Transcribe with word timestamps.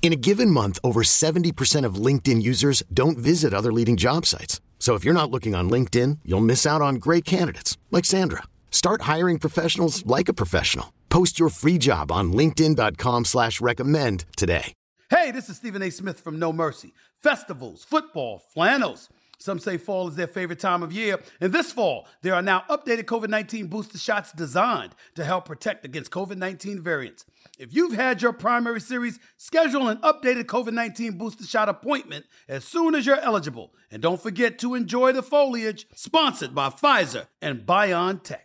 In 0.00 0.12
a 0.12 0.16
given 0.16 0.50
month, 0.50 0.78
over 0.82 1.02
70% 1.02 1.84
of 1.84 1.96
LinkedIn 1.96 2.40
users 2.40 2.82
don't 2.94 3.18
visit 3.18 3.52
other 3.52 3.72
leading 3.72 3.98
job 3.98 4.24
sites. 4.24 4.62
So 4.78 4.94
if 4.94 5.04
you're 5.04 5.12
not 5.12 5.30
looking 5.30 5.54
on 5.54 5.68
LinkedIn, 5.68 6.20
you'll 6.24 6.40
miss 6.40 6.64
out 6.64 6.80
on 6.80 6.94
great 6.94 7.26
candidates 7.26 7.76
like 7.90 8.06
Sandra. 8.06 8.44
Start 8.70 9.02
hiring 9.02 9.38
professionals 9.38 10.06
like 10.06 10.30
a 10.30 10.32
professional. 10.32 10.94
Post 11.10 11.38
your 11.38 11.50
free 11.50 11.76
job 11.76 12.10
on 12.10 12.32
LinkedIn.com 12.32 13.26
slash 13.26 13.60
recommend 13.60 14.24
today. 14.36 14.72
Hey, 15.10 15.30
this 15.30 15.48
is 15.48 15.56
Stephen 15.56 15.82
A. 15.82 15.90
Smith 15.90 16.20
from 16.20 16.38
No 16.38 16.52
Mercy. 16.52 16.92
Festivals, 17.22 17.82
football, 17.82 18.42
flannels. 18.52 19.08
Some 19.38 19.60
say 19.60 19.76
fall 19.76 20.08
is 20.08 20.16
their 20.16 20.26
favorite 20.26 20.58
time 20.58 20.82
of 20.82 20.92
year. 20.92 21.20
And 21.40 21.52
this 21.52 21.70
fall, 21.72 22.08
there 22.22 22.34
are 22.34 22.42
now 22.42 22.64
updated 22.68 23.04
COVID 23.04 23.28
19 23.28 23.68
booster 23.68 23.98
shots 23.98 24.32
designed 24.32 24.94
to 25.14 25.24
help 25.24 25.44
protect 25.44 25.84
against 25.84 26.10
COVID 26.10 26.36
19 26.36 26.82
variants. 26.82 27.24
If 27.58 27.74
you've 27.74 27.94
had 27.94 28.20
your 28.20 28.32
primary 28.32 28.80
series, 28.80 29.18
schedule 29.36 29.88
an 29.88 29.98
updated 29.98 30.44
COVID 30.44 30.72
19 30.72 31.18
booster 31.18 31.44
shot 31.44 31.68
appointment 31.68 32.26
as 32.48 32.64
soon 32.64 32.94
as 32.94 33.06
you're 33.06 33.20
eligible. 33.20 33.72
And 33.90 34.02
don't 34.02 34.20
forget 34.20 34.58
to 34.58 34.74
enjoy 34.74 35.12
the 35.12 35.22
foliage, 35.22 35.86
sponsored 35.94 36.54
by 36.54 36.70
Pfizer 36.70 37.28
and 37.40 37.60
BioNTech. 37.64 38.38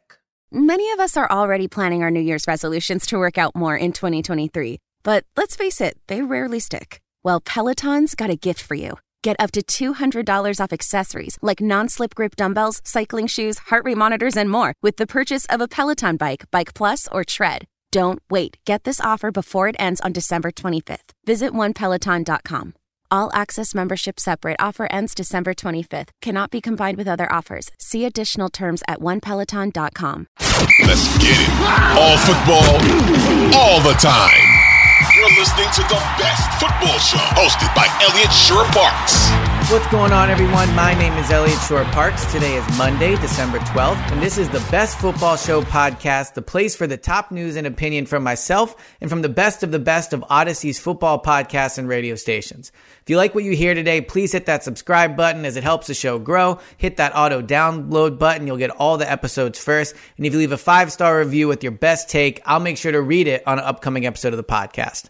Many 0.51 0.91
of 0.91 0.99
us 0.99 1.17
are 1.17 1.29
already 1.31 1.67
planning 1.67 2.03
our 2.03 2.11
New 2.11 2.19
Year's 2.19 2.47
resolutions 2.47 3.07
to 3.07 3.17
work 3.17 3.39
out 3.39 3.55
more 3.55 3.75
in 3.75 3.91
2023. 3.91 4.77
But 5.01 5.25
let's 5.35 5.55
face 5.55 5.81
it, 5.81 5.97
they 6.05 6.21
rarely 6.21 6.59
stick. 6.59 7.01
Well, 7.23 7.41
Peloton's 7.41 8.13
got 8.13 8.29
a 8.29 8.35
gift 8.35 8.61
for 8.61 8.75
you. 8.75 8.97
Get 9.23 9.37
up 9.39 9.51
to 9.51 9.61
$200 9.61 10.59
off 10.59 10.73
accessories 10.73 11.37
like 11.41 11.61
non 11.61 11.87
slip 11.89 12.13
grip 12.13 12.35
dumbbells, 12.35 12.81
cycling 12.83 13.27
shoes, 13.27 13.57
heart 13.69 13.85
rate 13.85 13.97
monitors, 13.97 14.35
and 14.35 14.49
more 14.49 14.73
with 14.83 14.97
the 14.97 15.07
purchase 15.07 15.45
of 15.45 15.61
a 15.61 15.67
Peloton 15.67 16.17
bike, 16.17 16.45
Bike 16.51 16.73
Plus, 16.73 17.07
or 17.09 17.23
Tread. 17.23 17.65
Don't 17.91 18.21
wait. 18.29 18.57
Get 18.65 18.83
this 18.83 18.99
offer 18.99 19.31
before 19.31 19.69
it 19.69 19.77
ends 19.79 20.01
on 20.01 20.11
December 20.11 20.51
25th. 20.51 21.11
Visit 21.25 21.53
onepeloton.com. 21.53 22.73
All 23.11 23.29
access 23.33 23.73
membership 23.73 24.19
separate 24.19 24.57
offer 24.59 24.87
ends 24.91 25.15
December 25.15 25.53
25th. 25.53 26.09
Cannot 26.21 26.51
be 26.51 26.59
combined 26.59 26.97
with 26.97 27.07
other 27.07 27.31
offers. 27.31 27.71
See 27.79 28.03
additional 28.05 28.49
terms 28.49 28.83
at 28.89 28.99
onepeloton.com. 28.99 30.27
Let's 30.39 31.17
get 31.19 31.37
it. 31.39 31.49
All 31.95 32.17
football, 32.17 33.55
all 33.55 33.79
the 33.79 33.97
time. 33.99 34.62
You're 35.11 35.35
listening 35.37 35.67
to 35.75 35.81
the 35.83 35.99
best 36.17 36.47
football 36.59 36.97
show 36.99 37.17
hosted 37.35 37.73
by 37.75 37.87
Eliot 38.01 38.31
Shorr-Parks. 38.31 39.52
What's 39.73 39.87
going 39.87 40.11
on, 40.11 40.29
everyone? 40.29 40.71
My 40.75 40.93
name 40.93 41.13
is 41.13 41.31
Elliot 41.31 41.57
Shore 41.67 41.83
Parks. 41.85 42.31
Today 42.31 42.57
is 42.57 42.77
Monday, 42.77 43.15
December 43.15 43.57
12th, 43.57 44.11
and 44.11 44.21
this 44.21 44.37
is 44.37 44.47
the 44.49 44.63
Best 44.69 44.99
Football 44.99 45.35
Show 45.35 45.63
podcast, 45.63 46.35
the 46.35 46.43
place 46.43 46.75
for 46.75 46.85
the 46.85 46.95
top 46.95 47.31
news 47.31 47.55
and 47.55 47.65
opinion 47.65 48.05
from 48.05 48.21
myself 48.21 48.75
and 49.01 49.09
from 49.09 49.23
the 49.23 49.29
best 49.29 49.63
of 49.63 49.71
the 49.71 49.79
best 49.79 50.13
of 50.13 50.23
Audacy's 50.29 50.77
football 50.77 51.19
podcasts 51.19 51.79
and 51.79 51.87
radio 51.87 52.13
stations. 52.13 52.71
If 53.01 53.09
you 53.09 53.17
like 53.17 53.33
what 53.33 53.45
you 53.45 53.55
hear 53.55 53.73
today, 53.73 53.99
please 54.01 54.31
hit 54.31 54.45
that 54.45 54.63
subscribe 54.63 55.17
button 55.17 55.43
as 55.43 55.55
it 55.55 55.63
helps 55.63 55.87
the 55.87 55.95
show 55.95 56.19
grow. 56.19 56.59
Hit 56.77 56.97
that 56.97 57.15
auto 57.15 57.41
download 57.41 58.19
button. 58.19 58.45
You'll 58.45 58.57
get 58.57 58.69
all 58.69 58.99
the 58.99 59.11
episodes 59.11 59.57
first. 59.57 59.95
And 60.17 60.27
if 60.27 60.33
you 60.33 60.37
leave 60.37 60.51
a 60.51 60.57
five 60.57 60.91
star 60.91 61.17
review 61.17 61.47
with 61.47 61.63
your 61.63 61.71
best 61.71 62.11
take, 62.11 62.43
I'll 62.45 62.59
make 62.59 62.77
sure 62.77 62.91
to 62.91 63.01
read 63.01 63.27
it 63.27 63.41
on 63.47 63.57
an 63.57 63.65
upcoming 63.65 64.05
episode 64.05 64.33
of 64.33 64.37
the 64.37 64.43
podcast. 64.43 65.09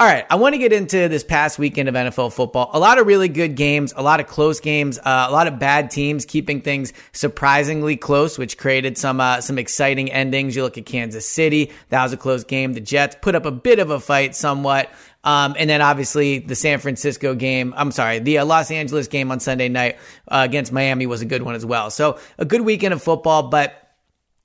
All 0.00 0.06
right, 0.06 0.24
I 0.30 0.36
want 0.36 0.54
to 0.54 0.58
get 0.58 0.72
into 0.72 1.08
this 1.08 1.22
past 1.22 1.58
weekend 1.58 1.86
of 1.86 1.94
NFL 1.94 2.32
football. 2.32 2.70
A 2.72 2.78
lot 2.78 2.98
of 2.98 3.06
really 3.06 3.28
good 3.28 3.54
games, 3.54 3.92
a 3.94 4.02
lot 4.02 4.18
of 4.18 4.26
close 4.26 4.58
games, 4.58 4.98
uh, 4.98 5.26
a 5.28 5.30
lot 5.30 5.46
of 5.46 5.58
bad 5.58 5.90
teams 5.90 6.24
keeping 6.24 6.62
things 6.62 6.94
surprisingly 7.12 7.98
close, 7.98 8.38
which 8.38 8.56
created 8.56 8.96
some 8.96 9.20
uh, 9.20 9.42
some 9.42 9.58
exciting 9.58 10.10
endings. 10.10 10.56
You 10.56 10.62
look 10.62 10.78
at 10.78 10.86
Kansas 10.86 11.28
City, 11.28 11.70
that 11.90 12.02
was 12.02 12.14
a 12.14 12.16
close 12.16 12.44
game. 12.44 12.72
The 12.72 12.80
Jets 12.80 13.14
put 13.20 13.34
up 13.34 13.44
a 13.44 13.50
bit 13.50 13.78
of 13.78 13.90
a 13.90 14.00
fight, 14.00 14.34
somewhat. 14.34 14.90
Um, 15.22 15.54
and 15.58 15.68
then 15.68 15.82
obviously 15.82 16.38
the 16.38 16.54
San 16.54 16.78
Francisco 16.78 17.34
game, 17.34 17.74
I'm 17.76 17.92
sorry, 17.92 18.20
the 18.20 18.38
uh, 18.38 18.46
Los 18.46 18.70
Angeles 18.70 19.06
game 19.06 19.30
on 19.30 19.38
Sunday 19.38 19.68
night 19.68 19.98
uh, 20.28 20.46
against 20.48 20.72
Miami 20.72 21.04
was 21.04 21.20
a 21.20 21.26
good 21.26 21.42
one 21.42 21.56
as 21.56 21.66
well. 21.66 21.90
So 21.90 22.18
a 22.38 22.46
good 22.46 22.62
weekend 22.62 22.94
of 22.94 23.02
football, 23.02 23.50
but 23.50 23.89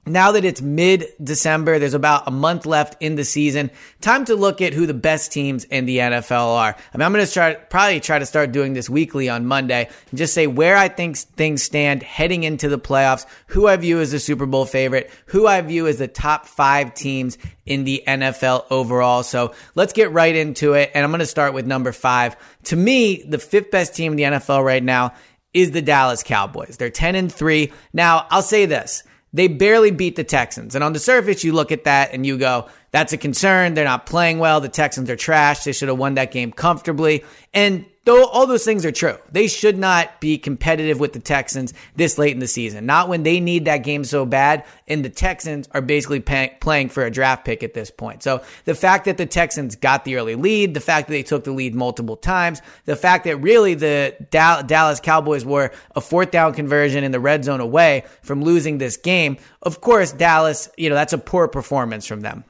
now 0.06 0.34
that 0.34 0.46
it's 0.46 0.62
mid 0.62 1.08
December, 1.24 1.80
there's 1.80 1.94
about 1.94 2.28
a 2.28 2.32
month 2.32 2.66
left 2.66 3.02
in 3.02 3.16
the 3.16 3.24
season. 3.24 3.72
Time 4.02 4.26
to 4.26 4.36
look 4.36 4.62
at 4.62 4.74
who 4.74 4.86
the 4.86 4.94
best 4.94 5.32
teams 5.32 5.64
in 5.64 5.86
the 5.86 5.98
NFL 5.98 6.56
are. 6.56 6.76
I 6.94 6.98
mean, 6.98 7.06
I'm 7.06 7.12
going 7.12 7.26
to 7.26 7.32
try, 7.32 7.56
probably 7.56 8.00
try 8.00 8.20
to 8.20 8.26
start 8.26 8.52
doing 8.52 8.74
this 8.74 8.90
weekly 8.90 9.30
on 9.30 9.46
Monday 9.46 9.90
and 10.10 10.18
just 10.18 10.34
say 10.34 10.48
where 10.48 10.78
I 10.78 10.90
think 10.90 11.18
things 11.18 11.64
stand 11.64 12.04
heading 12.04 12.44
into 12.44 12.70
the 12.70 12.80
playoffs, 12.80 13.26
who 13.48 13.68
I 13.68 13.78
view 13.78 14.00
as 14.00 14.14
a 14.14 14.20
Super 14.20 14.46
Bowl 14.46 14.66
favorite, 14.66 15.10
who 15.28 15.48
I 15.48 15.62
view 15.62 15.88
as 15.88 15.98
the 15.98 16.08
top 16.08 16.46
five 16.46 16.94
teams 16.94 17.38
in 17.66 17.84
the 17.84 18.04
NFL 18.08 18.66
overall. 18.70 19.24
So 19.24 19.54
let's 19.74 19.94
get 19.94 20.12
right 20.12 20.36
into 20.36 20.74
it. 20.74 20.92
And 20.94 21.04
I'm 21.04 21.10
going 21.10 21.20
to 21.20 21.26
start 21.26 21.54
with 21.54 21.66
number 21.66 21.92
five. 21.92 22.36
To 22.66 22.76
me, 22.76 23.24
the 23.24 23.40
fifth 23.40 23.72
best 23.72 23.96
team 23.96 24.14
in 24.14 24.18
the 24.18 24.24
NFL 24.24 24.64
right 24.64 24.84
now 24.84 25.14
is 25.54 25.72
the 25.72 25.82
Dallas 25.82 26.22
Cowboys. 26.22 26.78
They're 26.78 26.90
10 26.90 27.16
and 27.16 27.32
three. 27.32 27.72
Now, 27.94 28.28
I'll 28.30 28.42
say 28.42 28.66
this. 28.66 29.04
They 29.36 29.50
barely 29.50 29.92
beat 29.92 30.16
the 30.16 30.24
Texans. 30.24 30.76
And 30.76 30.84
on 30.84 30.94
the 30.94 31.00
surface, 31.00 31.44
you 31.44 31.52
look 31.52 31.74
at 31.74 31.84
that 31.84 32.14
and 32.14 32.26
you 32.26 32.38
go, 32.38 32.70
that's 32.92 33.12
a 33.12 33.18
concern. 33.18 33.74
They're 33.74 33.84
not 33.84 34.06
playing 34.06 34.40
well. 34.40 34.62
The 34.62 34.70
Texans 34.70 35.10
are 35.10 35.18
trash. 35.18 35.66
They 35.66 35.74
should 35.74 35.90
have 35.90 35.98
won 35.98 36.14
that 36.14 36.32
game 36.32 36.54
comfortably. 36.54 37.26
And 37.54 37.86
though 38.06 38.26
all 38.26 38.48
those 38.48 38.64
things 38.64 38.86
are 38.86 38.92
true, 38.92 39.18
they 39.32 39.48
should 39.48 39.78
not 39.78 40.22
be 40.22 40.38
competitive 40.38 41.00
with 41.00 41.14
the 41.14 41.20
Texans 41.20 41.74
this 41.96 42.18
late 42.18 42.34
in 42.34 42.40
the 42.40 42.48
season. 42.48 42.86
Not 42.86 43.10
when 43.10 43.24
they 43.24 43.40
need 43.40 43.66
that 43.66 43.80
game 43.80 44.04
so 44.04 44.26
bad. 44.26 44.64
And 44.88 45.04
the 45.04 45.10
Texans 45.10 45.68
are 45.72 45.82
basically 45.82 46.20
pay- 46.20 46.56
playing 46.60 46.90
for 46.90 47.04
a 47.04 47.12
draft 47.12 47.44
pick 47.46 47.64
at 47.64 47.74
this 47.74 47.92
point. 47.92 48.24
So 48.24 48.44
the 48.66 48.76
fact 48.76 49.06
that 49.06 49.18
the 49.18 49.26
Texans 49.26 49.76
got 49.76 50.06
the 50.06 50.16
early 50.16 50.36
lead, 50.36 50.74
the 50.74 50.80
fact 50.80 51.08
that 51.08 51.14
they 51.14 51.24
took 51.24 51.44
the 51.44 51.52
lead 51.52 51.76
multiple 51.76 52.16
times, 52.16 52.62
the 52.86 52.96
fact 52.96 53.26
that 53.26 53.38
really 53.38 53.74
the 53.74 54.16
Dal- 54.30 54.64
Dallas 54.64 55.00
Cowboys 55.00 55.44
were 55.44 55.72
a 55.96 56.02
fourth 56.02 56.32
down 56.32 56.54
conversion 56.54 57.04
in 57.04 57.12
the 57.12 57.20
red 57.20 57.44
zone 57.44 57.60
away 57.60 58.04
from 58.22 58.44
losing 58.44 58.78
this 58.78 58.98
game. 58.98 59.38
Of 59.62 59.82
course, 59.82 60.12
Dallas, 60.12 60.70
you 60.78 60.90
know, 60.90 60.96
that's 60.96 61.14
a 61.14 61.18
poor 61.18 61.48
performance 61.48 62.06
from 62.06 62.22
them. 62.22 62.44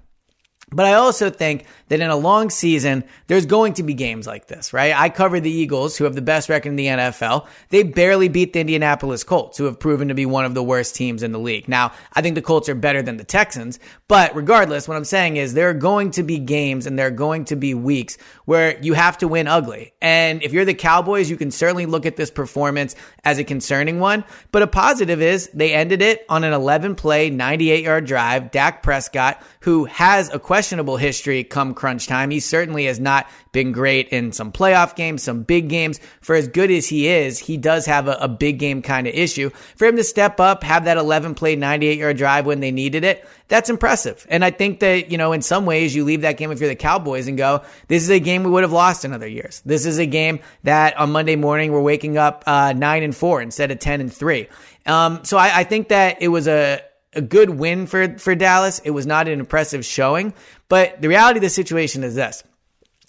But 0.72 0.88
I 0.88 0.94
also 0.94 1.30
think 1.30 1.66
that 1.88 2.01
in 2.01 2.09
a 2.09 2.16
long 2.16 2.50
season, 2.50 3.03
there's 3.28 3.46
going 3.46 3.73
to 3.73 3.84
be 3.84 3.94
games 3.94 4.25
like 4.25 4.47
this, 4.47 4.73
right? 4.73 4.94
I 4.96 5.09
cover 5.09 5.40
the 5.40 5.51
Eagles, 5.51 5.97
who 5.97 6.03
have 6.06 6.16
the 6.16 6.22
best 6.22 6.50
record 6.50 6.69
in 6.69 6.75
the 6.75 6.88
NFL. 6.88 7.47
They 7.69 7.84
barely 7.84 8.28
beat 8.28 8.53
the 8.53 8.62
Indianapolis 8.62 9.23
Colts, 9.23 9.57
who 9.57 9.66
have 9.66 9.79
proven 9.79 10.07
to 10.07 10.13
be 10.13 10.25
one 10.25 10.46
of 10.46 10.53
the 10.53 10.63
worst 10.63 10.96
teams 10.96 11.23
in 11.23 11.31
the 11.31 11.40
league. 11.40 11.68
Now, 11.68 11.91
I 12.13 12.22
think 12.22 12.35
the 12.35 12.41
Colts 12.41 12.69
are 12.69 12.75
better 12.75 13.01
than 13.01 13.18
the 13.18 13.23
Texans, 13.23 13.79
but 14.07 14.35
regardless, 14.35 14.88
what 14.88 14.97
I'm 14.97 15.06
saying 15.06 15.38
is 15.38 15.53
there 15.53 15.69
are 15.69 15.73
going 15.73 16.12
to 16.12 16.23
be 16.23 16.40
games 16.40 16.87
and 16.87 16.97
there 16.97 17.08
are 17.08 17.11
going 17.11 17.46
to 17.46 17.55
be 17.55 17.73
weeks 17.73 18.17
where 18.46 18.79
you 18.81 18.93
have 18.93 19.17
to 19.20 19.28
win 19.28 19.47
ugly. 19.47 19.93
And 20.02 20.41
if 20.41 20.53
you're 20.53 20.66
the 20.66 20.73
Cowboys, 20.73 21.29
you 21.29 21.38
can 21.38 21.52
certainly 21.52 21.85
look 21.85 22.05
at 22.05 22.16
this 22.16 22.31
performance 22.31 22.96
as 23.23 23.38
a 23.38 23.43
concerning 23.43 23.99
one. 23.99 24.23
But 24.52 24.64
a 24.64 24.67
positive 24.67 25.22
is 25.22 25.49
they 25.53 25.73
ended 25.73 26.02
it 26.02 26.26
on 26.29 26.43
an 26.43 26.53
11 26.53 26.96
play, 26.96 27.29
98 27.29 27.84
yard 27.84 28.05
drive. 28.05 28.52
Dak 28.52 28.81
Prescott, 28.81 29.41
who 29.61 29.85
has 29.85 30.34
a 30.34 30.40
questionable 30.40 30.97
history 30.97 31.43
come 31.43 31.75
crunch 31.76 32.08
time. 32.08 32.32
He 32.32 32.40
certainly 32.40 32.86
has 32.86 33.00
not 33.00 33.28
been 33.52 33.72
great 33.72 34.10
in 34.10 34.32
some 34.32 34.52
playoff 34.52 34.96
games, 34.96 35.24
some 35.24 35.44
big 35.44 35.70
games. 35.70 36.00
For 36.22 36.36
as 36.36 36.48
good 36.48 36.72
as 36.72 36.88
he 36.88 37.08
is, 37.08 37.40
he 37.40 37.58
does 37.58 37.86
have 37.86 38.08
a, 38.08 38.14
a 38.14 38.28
big 38.28 38.58
game 38.60 38.82
kind 38.82 39.08
of 39.08 39.14
issue. 39.14 39.50
For 39.76 39.86
him 39.86 39.96
to 39.98 40.04
step 40.04 40.40
up, 40.40 40.64
have 40.64 40.86
that 40.86 40.98
11 40.98 41.36
play, 41.36 41.56
98 41.56 42.00
yard 42.00 42.18
drive 42.18 42.46
when 42.46 42.60
they 42.60 42.72
needed 42.72 43.04
it, 43.04 43.28
that's 43.48 43.70
impressive. 43.70 44.26
And 44.30 44.44
I 44.44 44.52
think 44.52 44.80
that, 44.80 45.12
you 45.12 45.18
know, 45.18 45.32
in 45.32 45.42
some 45.42 45.66
ways 45.66 45.96
you 45.96 46.04
leave 46.04 46.22
that 46.22 46.38
game 46.38 46.52
if 46.52 46.60
you're 46.60 46.70
the 46.70 46.76
Cowboys 46.76 47.28
and 47.28 47.38
go, 47.38 47.64
this 47.88 48.02
is 48.02 48.10
a 48.10 48.20
game 48.20 48.44
we 48.44 48.50
would 48.50 48.64
have 48.64 48.72
lost 48.72 49.06
in 49.06 49.14
other 49.14 49.28
years. 49.28 49.62
This 49.66 49.86
is 49.86 50.00
a 50.00 50.06
game 50.06 50.40
that 50.64 50.98
on 50.98 51.12
Monday 51.12 51.36
morning 51.36 51.72
we're 51.72 51.82
waking 51.82 52.18
up 52.18 52.44
uh, 52.48 52.74
nine 52.74 53.04
and 53.04 53.16
four 53.16 53.42
instead 53.42 53.72
of 53.72 53.80
10 53.80 54.02
and 54.02 54.12
three. 54.12 54.48
Um, 54.86 55.24
so 55.24 55.38
I, 55.38 55.60
I 55.60 55.64
think 55.64 55.90
that 55.90 56.22
it 56.22 56.30
was 56.30 56.48
a, 56.48 56.82
a 57.16 57.22
good 57.22 57.50
win 57.50 57.88
for, 57.88 58.17
for 58.17 58.35
Dallas. 58.35 58.79
It 58.79 58.91
was 58.91 59.06
not 59.06 59.28
an 59.28 59.40
impressive 59.40 59.85
showing, 59.85 60.34
but 60.70 61.02
the 61.02 61.08
reality 61.08 61.38
of 61.38 61.44
the 61.44 61.50
situation 61.50 62.03
is 62.03 62.16
this 62.16 62.44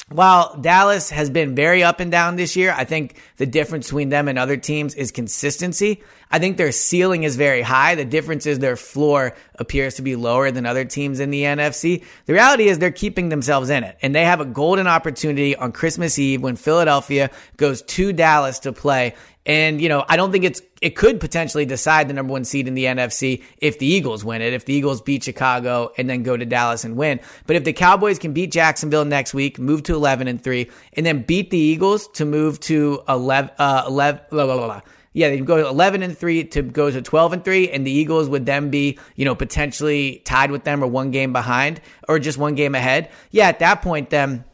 while 0.08 0.56
Dallas 0.60 1.10
has 1.10 1.30
been 1.30 1.54
very 1.54 1.82
up 1.82 1.98
and 2.00 2.10
down 2.10 2.36
this 2.36 2.54
year, 2.54 2.72
I 2.76 2.84
think 2.84 3.20
the 3.38 3.46
difference 3.46 3.86
between 3.86 4.08
them 4.08 4.28
and 4.28 4.38
other 4.38 4.56
teams 4.56 4.94
is 4.94 5.10
consistency. 5.10 6.02
I 6.30 6.38
think 6.38 6.56
their 6.56 6.72
ceiling 6.72 7.22
is 7.22 7.36
very 7.36 7.62
high. 7.62 7.94
The 7.94 8.04
difference 8.04 8.46
is 8.46 8.58
their 8.58 8.76
floor 8.76 9.34
appears 9.54 9.94
to 9.94 10.02
be 10.02 10.16
lower 10.16 10.50
than 10.50 10.66
other 10.66 10.84
teams 10.84 11.20
in 11.20 11.30
the 11.30 11.42
NFC. 11.42 12.04
The 12.26 12.32
reality 12.32 12.68
is 12.68 12.78
they're 12.78 12.90
keeping 12.90 13.28
themselves 13.28 13.70
in 13.70 13.84
it 13.84 13.96
and 14.02 14.14
they 14.14 14.24
have 14.24 14.40
a 14.40 14.44
golden 14.44 14.86
opportunity 14.86 15.54
on 15.54 15.72
Christmas 15.72 16.18
Eve 16.18 16.42
when 16.42 16.56
Philadelphia 16.56 17.30
goes 17.56 17.82
to 17.82 18.12
Dallas 18.12 18.58
to 18.60 18.72
play 18.72 19.14
and, 19.46 19.80
you 19.80 19.88
know, 19.88 20.04
I 20.08 20.16
don't 20.16 20.32
think 20.32 20.44
it's, 20.44 20.60
it 20.82 20.96
could 20.96 21.20
potentially 21.20 21.64
decide 21.64 22.08
the 22.08 22.14
number 22.14 22.32
one 22.32 22.44
seed 22.44 22.66
in 22.66 22.74
the 22.74 22.84
NFC 22.84 23.44
if 23.58 23.78
the 23.78 23.86
Eagles 23.86 24.24
win 24.24 24.42
it, 24.42 24.52
if 24.52 24.64
the 24.64 24.74
Eagles 24.74 25.00
beat 25.00 25.22
Chicago 25.22 25.92
and 25.96 26.10
then 26.10 26.24
go 26.24 26.36
to 26.36 26.44
Dallas 26.44 26.82
and 26.82 26.96
win. 26.96 27.20
But 27.46 27.54
if 27.54 27.62
the 27.62 27.72
Cowboys 27.72 28.18
can 28.18 28.32
beat 28.32 28.50
Jacksonville 28.50 29.04
next 29.04 29.34
week, 29.34 29.60
move 29.60 29.84
to 29.84 29.94
11 29.94 30.26
and 30.26 30.42
3, 30.42 30.68
and 30.94 31.06
then 31.06 31.22
beat 31.22 31.50
the 31.50 31.58
Eagles 31.58 32.08
to 32.14 32.24
move 32.24 32.58
to 32.60 33.04
11, 33.08 33.52
uh, 33.56 33.84
11, 33.86 34.22
blah, 34.30 34.46
blah, 34.46 34.56
blah, 34.56 34.66
blah. 34.66 34.80
Yeah, 35.16 35.30
they 35.30 35.40
go 35.40 35.66
11 35.66 36.02
and 36.02 36.16
3 36.16 36.44
to 36.44 36.60
go 36.60 36.90
to 36.90 37.00
12 37.00 37.32
and 37.32 37.42
3 37.42 37.70
and 37.70 37.86
the 37.86 37.90
Eagles 37.90 38.28
would 38.28 38.44
then 38.44 38.68
be, 38.68 38.98
you 39.14 39.24
know, 39.24 39.34
potentially 39.34 40.20
tied 40.26 40.50
with 40.50 40.64
them 40.64 40.84
or 40.84 40.88
one 40.88 41.10
game 41.10 41.32
behind 41.32 41.80
or 42.06 42.18
just 42.18 42.36
one 42.36 42.54
game 42.54 42.74
ahead. 42.74 43.08
Yeah, 43.30 43.48
at 43.48 43.60
that 43.60 43.80
point 43.80 44.10
then 44.10 44.44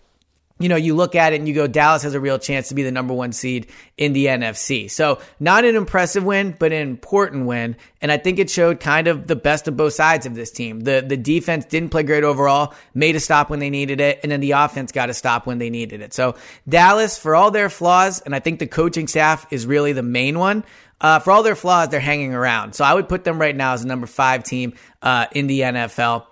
you 0.63 0.69
know, 0.69 0.77
you 0.77 0.95
look 0.95 1.15
at 1.17 1.33
it 1.33 1.37
and 1.37 1.49
you 1.49 1.55
go, 1.55 1.67
Dallas 1.67 2.05
has 2.05 2.15
a 2.15 2.21
real 2.21 2.39
chance 2.39 2.69
to 2.69 2.75
be 2.75 2.85
the 2.85 2.93
number 2.93 3.13
one 3.13 3.33
seed 3.33 3.67
in 3.97 4.13
the 4.13 4.27
NFC. 4.27 4.89
So 4.89 5.21
not 5.41 5.65
an 5.65 5.75
impressive 5.75 6.23
win, 6.23 6.55
but 6.57 6.73
an 6.73 6.89
important 6.89 7.47
win. 7.47 7.77
And 8.01 8.13
I 8.13 8.17
think 8.17 8.39
it 8.39 8.49
showed 8.49 8.79
kind 8.79 9.09
of 9.09 9.27
the 9.27 9.35
best 9.35 9.67
of 9.67 9.77
both 9.77 9.95
sides 9.95 10.25
of 10.25 10.35
this 10.35 10.53
team. 10.53 10.81
The, 10.81 11.05
the 11.07 11.17
defense 11.17 11.65
didn't 11.65 11.91
play 11.91 12.05
great 12.05 12.23
overall, 12.23 12.75
made 12.95 13.17
a 13.17 13.21
stop 13.21 13.51
when 13.51 13.59
they 13.59 13.71
needed 13.71 14.01
it. 14.01 14.21
And 14.23 14.31
then 14.31 14.41
the 14.41 14.53
offense 14.53 14.93
got 14.93 15.11
a 15.11 15.15
stop 15.15 15.47
when 15.47 15.59
they 15.59 15.69
needed 15.69 16.01
it. 16.01 16.15
So 16.15 16.37
Dallas, 16.69 17.19
for 17.19 17.35
all 17.35 17.51
their 17.51 17.69
flaws, 17.69 18.21
and 18.21 18.35
I 18.35 18.39
think 18.39 18.61
the 18.61 18.69
coaching 18.69 19.09
staff 19.09 19.47
is 19.51 19.67
really 19.67 19.93
the 19.93 20.03
main 20.03 20.39
one. 20.39 20.65
Uh, 21.01 21.19
for 21.19 21.33
all 21.33 21.43
their 21.43 21.57
flaws, 21.57 21.89
they're 21.89 21.99
hanging 21.99 22.33
around. 22.33 22.75
So 22.75 22.85
I 22.85 22.95
would 22.95 23.09
put 23.09 23.25
them 23.25 23.41
right 23.41 23.57
now 23.57 23.73
as 23.73 23.83
a 23.83 23.89
number 23.89 24.07
five 24.07 24.45
team 24.45 24.75
uh, 25.03 25.27
in 25.33 25.49
the 25.49 25.61
NFL. 25.61 26.27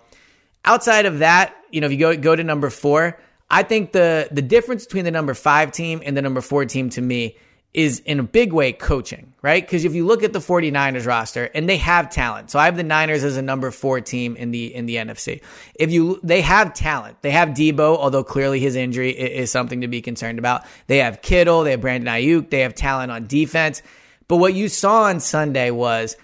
Outside 0.63 1.05
of 1.05 1.19
that, 1.19 1.53
you 1.71 1.81
know, 1.81 1.87
if 1.87 1.91
you 1.91 1.97
go 1.97 2.15
go 2.15 2.35
to 2.35 2.43
number 2.43 2.69
four, 2.69 3.19
I 3.51 3.63
think 3.63 3.91
the 3.91 4.29
the 4.31 4.41
difference 4.41 4.85
between 4.85 5.05
the 5.05 5.11
number 5.11 5.33
five 5.33 5.73
team 5.73 6.01
and 6.03 6.15
the 6.15 6.21
number 6.21 6.39
four 6.39 6.65
team 6.65 6.89
to 6.91 7.01
me 7.01 7.35
is 7.73 7.99
in 7.99 8.19
a 8.19 8.23
big 8.23 8.51
way 8.51 8.73
coaching, 8.73 9.33
right? 9.41 9.63
Because 9.63 9.85
if 9.85 9.93
you 9.93 10.05
look 10.05 10.23
at 10.23 10.33
the 10.33 10.39
49ers 10.39 11.05
roster 11.05 11.45
and 11.53 11.69
they 11.69 11.77
have 11.77 12.09
talent. 12.09 12.51
So 12.51 12.59
I 12.59 12.65
have 12.65 12.75
the 12.75 12.83
Niners 12.83 13.23
as 13.23 13.37
a 13.37 13.41
number 13.41 13.71
four 13.71 14.01
team 14.01 14.35
in 14.35 14.51
the 14.51 14.73
in 14.73 14.85
the 14.85 14.95
NFC. 14.95 15.41
If 15.75 15.91
you 15.91 16.19
they 16.23 16.41
have 16.41 16.73
talent. 16.73 17.21
They 17.21 17.31
have 17.31 17.49
Deebo, 17.49 17.97
although 17.97 18.23
clearly 18.23 18.59
his 18.59 18.75
injury 18.75 19.11
is 19.11 19.51
something 19.51 19.81
to 19.81 19.87
be 19.87 20.01
concerned 20.01 20.39
about. 20.39 20.65
They 20.87 20.99
have 20.99 21.21
Kittle, 21.21 21.63
they 21.63 21.71
have 21.71 21.81
Brandon 21.81 22.13
Aiyuk, 22.13 22.49
they 22.49 22.61
have 22.61 22.73
talent 22.73 23.11
on 23.11 23.27
defense. 23.27 23.81
But 24.29 24.37
what 24.37 24.53
you 24.53 24.69
saw 24.69 25.03
on 25.03 25.19
Sunday 25.19 25.71
was 25.71 26.15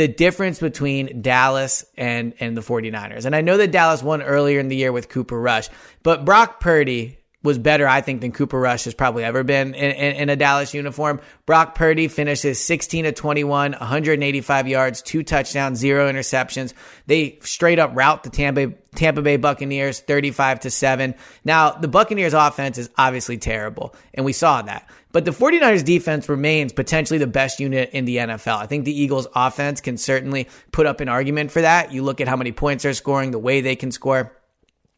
the 0.00 0.08
difference 0.08 0.58
between 0.58 1.20
Dallas 1.20 1.84
and, 1.94 2.32
and 2.40 2.56
the 2.56 2.62
49ers. 2.62 3.26
And 3.26 3.36
I 3.36 3.42
know 3.42 3.58
that 3.58 3.70
Dallas 3.70 4.02
won 4.02 4.22
earlier 4.22 4.58
in 4.58 4.68
the 4.68 4.76
year 4.76 4.92
with 4.92 5.10
Cooper 5.10 5.38
Rush, 5.38 5.68
but 6.02 6.24
Brock 6.24 6.58
Purdy 6.58 7.18
was 7.42 7.58
better, 7.58 7.86
I 7.86 8.00
think, 8.00 8.22
than 8.22 8.32
Cooper 8.32 8.58
Rush 8.58 8.84
has 8.84 8.94
probably 8.94 9.24
ever 9.24 9.44
been 9.44 9.74
in, 9.74 9.90
in, 9.90 10.16
in, 10.16 10.28
a 10.30 10.36
Dallas 10.36 10.72
uniform. 10.72 11.20
Brock 11.44 11.74
Purdy 11.74 12.08
finishes 12.08 12.58
16 12.64 13.04
to 13.04 13.12
21, 13.12 13.72
185 13.72 14.68
yards, 14.68 15.02
two 15.02 15.22
touchdowns, 15.22 15.78
zero 15.78 16.10
interceptions. 16.10 16.72
They 17.06 17.38
straight 17.42 17.78
up 17.78 17.90
rout 17.92 18.22
the 18.22 18.30
Tampa, 18.30 18.68
Tampa 18.94 19.20
Bay 19.20 19.36
Buccaneers 19.36 20.00
35 20.00 20.60
to 20.60 20.70
7. 20.70 21.14
Now, 21.44 21.72
the 21.72 21.88
Buccaneers 21.88 22.32
offense 22.32 22.78
is 22.78 22.88
obviously 22.96 23.36
terrible, 23.36 23.94
and 24.14 24.24
we 24.24 24.32
saw 24.32 24.62
that. 24.62 24.88
But 25.12 25.24
the 25.24 25.32
49ers 25.32 25.84
defense 25.84 26.28
remains 26.28 26.72
potentially 26.72 27.18
the 27.18 27.26
best 27.26 27.58
unit 27.60 27.90
in 27.92 28.04
the 28.04 28.18
NFL. 28.18 28.58
I 28.58 28.66
think 28.66 28.84
the 28.84 28.98
Eagles 28.98 29.26
offense 29.34 29.80
can 29.80 29.96
certainly 29.96 30.48
put 30.72 30.86
up 30.86 31.00
an 31.00 31.08
argument 31.08 31.50
for 31.50 31.62
that. 31.62 31.92
You 31.92 32.02
look 32.02 32.20
at 32.20 32.28
how 32.28 32.36
many 32.36 32.52
points 32.52 32.84
they're 32.84 32.94
scoring, 32.94 33.30
the 33.30 33.38
way 33.38 33.60
they 33.60 33.76
can 33.76 33.90
score. 33.90 34.36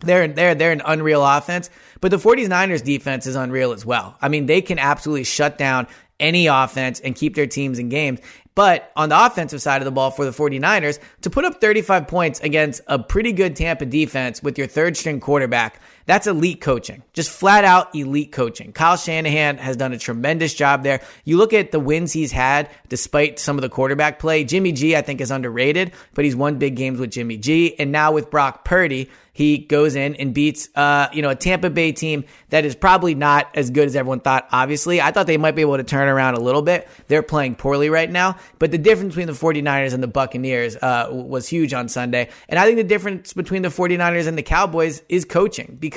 They're, 0.01 0.29
they're, 0.29 0.55
they're 0.55 0.73
an 0.73 0.83
unreal 0.85 1.25
offense, 1.25 1.71
but 2.01 2.11
the 2.11 2.17
49ers 2.17 2.85
defense 2.85 3.27
is 3.27 3.37
unreal 3.37 3.73
as 3.73 3.87
well. 3.87 4.17
I 4.21 4.29
mean, 4.29 4.47
they 4.47 4.61
can 4.61 4.81
absolutely 4.81 5.25
shut 5.25 5.59
down 5.59 5.87
any 6.19 6.47
offense 6.47 7.01
and 7.01 7.15
keep 7.15 7.35
their 7.35 7.47
teams 7.47 7.79
in 7.79 7.89
games. 7.89 8.21
But 8.55 8.93
on 8.97 9.09
the 9.09 9.27
offensive 9.27 9.63
side 9.63 9.81
of 9.81 9.87
the 9.87 9.91
ball 9.91 10.11
for 10.11 10.25
the 10.25 10.31
49ers, 10.31 10.99
to 11.23 11.31
put 11.31 11.45
up 11.45 11.61
35 11.61 12.07
points 12.07 12.41
against 12.41 12.83
a 12.87 12.99
pretty 12.99 13.33
good 13.33 13.57
Tampa 13.57 13.87
defense 13.87 14.43
with 14.43 14.59
your 14.59 14.67
third 14.67 14.97
string 14.97 15.21
quarterback, 15.21 15.81
that's 16.07 16.27
elite 16.27 16.61
coaching. 16.61 17.03
Just 17.13 17.31
flat 17.31 17.65
out 17.65 17.95
elite 17.95 18.33
coaching. 18.33 18.73
Kyle 18.73 18.97
Shanahan 18.97 19.59
has 19.59 19.77
done 19.77 19.93
a 19.93 19.99
tremendous 19.99 20.55
job 20.55 20.83
there. 20.83 21.01
You 21.25 21.37
look 21.37 21.53
at 21.53 21.71
the 21.71 21.81
wins 21.81 22.13
he's 22.13 22.33
had 22.33 22.69
despite 22.89 23.39
some 23.39 23.57
of 23.57 23.63
the 23.63 23.69
quarterback 23.69 24.19
play. 24.19 24.45
Jimmy 24.45 24.73
G, 24.73 24.97
I 24.97 25.03
think, 25.03 25.21
is 25.21 25.31
underrated, 25.31 25.93
but 26.15 26.25
he's 26.25 26.37
won 26.37 26.59
big 26.59 26.77
games 26.77 26.99
with 26.99 27.11
Jimmy 27.11 27.37
G. 27.37 27.79
And 27.79 27.93
now 27.93 28.13
with 28.13 28.31
Brock 28.31 28.65
Purdy, 28.65 29.11
he 29.35 29.59
goes 29.59 29.97
in 29.97 30.15
and 30.17 30.35
beats, 30.35 30.69
uh, 30.75 31.09
you 31.13 31.23
know, 31.23 31.31
a 31.31 31.35
Tampa 31.35 31.71
Bay 31.71 31.93
team 31.93 32.25
that 32.51 32.67
is 32.67 32.75
probably 32.75 33.15
not 33.15 33.49
as 33.55 33.71
good 33.71 33.87
as 33.87 33.97
everyone 33.97 34.21
thought. 34.21 34.47
Obviously, 34.53 35.01
I 35.01 35.11
thought 35.11 35.27
they 35.27 35.39
might 35.39 35.57
be 35.57 35.63
able 35.63 35.79
to 35.79 35.85
turn 35.85 36.09
around 36.09 36.35
a 36.35 36.41
little 36.41 36.61
bit. 36.61 36.87
They're 37.09 37.23
playing 37.23 37.55
poorly 37.55 37.89
right 37.89 38.11
now, 38.11 38.37
but 38.59 38.71
the 38.71 38.79
difference 38.79 39.15
between 39.15 39.29
the 39.29 39.33
49ers 39.33 39.95
and 39.95 40.03
the 40.03 40.09
Buccaneers, 40.09 40.77
uh, 40.77 41.09
was 41.11 41.49
huge 41.49 41.73
on 41.73 41.89
Sunday. 41.89 42.29
And 42.49 42.59
I 42.59 42.67
think 42.67 42.77
the 42.77 42.85
difference 42.85 43.33
between 43.33 43.63
the 43.63 43.71
49ers 43.71 44.27
and 44.27 44.37
the 44.37 44.43
Cowboys 44.43 45.03
is 45.09 45.25
coaching 45.25 45.79
because 45.81 45.92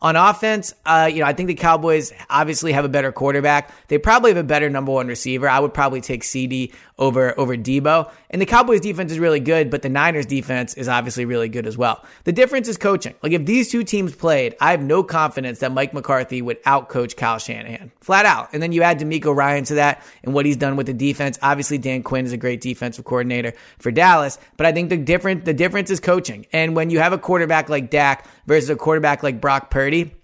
on 0.00 0.16
offense, 0.16 0.74
uh, 0.84 1.10
you 1.12 1.20
know, 1.20 1.26
I 1.26 1.32
think 1.32 1.46
the 1.46 1.54
Cowboys 1.54 2.12
obviously 2.28 2.72
have 2.72 2.84
a 2.84 2.88
better 2.88 3.10
quarterback. 3.12 3.72
They 3.88 3.98
probably 3.98 4.30
have 4.30 4.36
a 4.36 4.44
better 4.44 4.68
number 4.68 4.92
one 4.92 5.06
receiver. 5.06 5.48
I 5.48 5.58
would 5.58 5.72
probably 5.72 6.00
take 6.00 6.22
CeeDee 6.22 6.72
over, 6.98 7.38
over 7.38 7.56
Deebo. 7.56 8.10
And 8.30 8.40
the 8.40 8.46
Cowboys 8.46 8.80
defense 8.80 9.12
is 9.12 9.18
really 9.18 9.40
good, 9.40 9.70
but 9.70 9.82
the 9.82 9.88
Niners 9.88 10.26
defense 10.26 10.74
is 10.74 10.88
obviously 10.88 11.24
really 11.24 11.48
good 11.48 11.66
as 11.66 11.76
well. 11.76 12.04
The 12.24 12.32
difference 12.32 12.68
is 12.68 12.76
coaching. 12.76 13.14
Like 13.22 13.32
if 13.32 13.46
these 13.46 13.70
two 13.70 13.84
teams 13.84 14.14
played, 14.14 14.56
I 14.60 14.70
have 14.70 14.82
no 14.82 15.02
confidence 15.02 15.60
that 15.60 15.72
Mike 15.72 15.94
McCarthy 15.94 16.42
would 16.42 16.62
outcoach 16.64 17.16
Kyle 17.16 17.38
Shanahan. 17.38 17.90
Flat 18.00 18.26
out. 18.26 18.50
And 18.52 18.62
then 18.62 18.72
you 18.72 18.82
add 18.82 18.98
DeMeco 18.98 19.34
Ryan 19.34 19.64
to 19.64 19.74
that 19.74 20.04
and 20.22 20.34
what 20.34 20.46
he's 20.46 20.56
done 20.56 20.76
with 20.76 20.86
the 20.86 20.94
defense. 20.94 21.38
Obviously, 21.42 21.78
Dan 21.78 22.02
Quinn 22.02 22.26
is 22.26 22.32
a 22.32 22.36
great 22.36 22.60
defensive 22.60 23.04
coordinator 23.04 23.54
for 23.78 23.90
Dallas, 23.90 24.38
but 24.56 24.66
I 24.66 24.72
think 24.72 24.90
the 24.90 24.96
different, 24.96 25.44
the 25.44 25.54
difference 25.54 25.90
is 25.90 26.00
coaching. 26.00 26.46
And 26.52 26.76
when 26.76 26.90
you 26.90 26.98
have 26.98 27.12
a 27.12 27.18
quarterback 27.18 27.68
like 27.68 27.90
Dak 27.90 28.26
versus 28.46 28.70
a 28.70 28.76
quarterback 28.76 29.22
like 29.22 29.40
Brock 29.40 29.70
Purdy, 29.70 30.14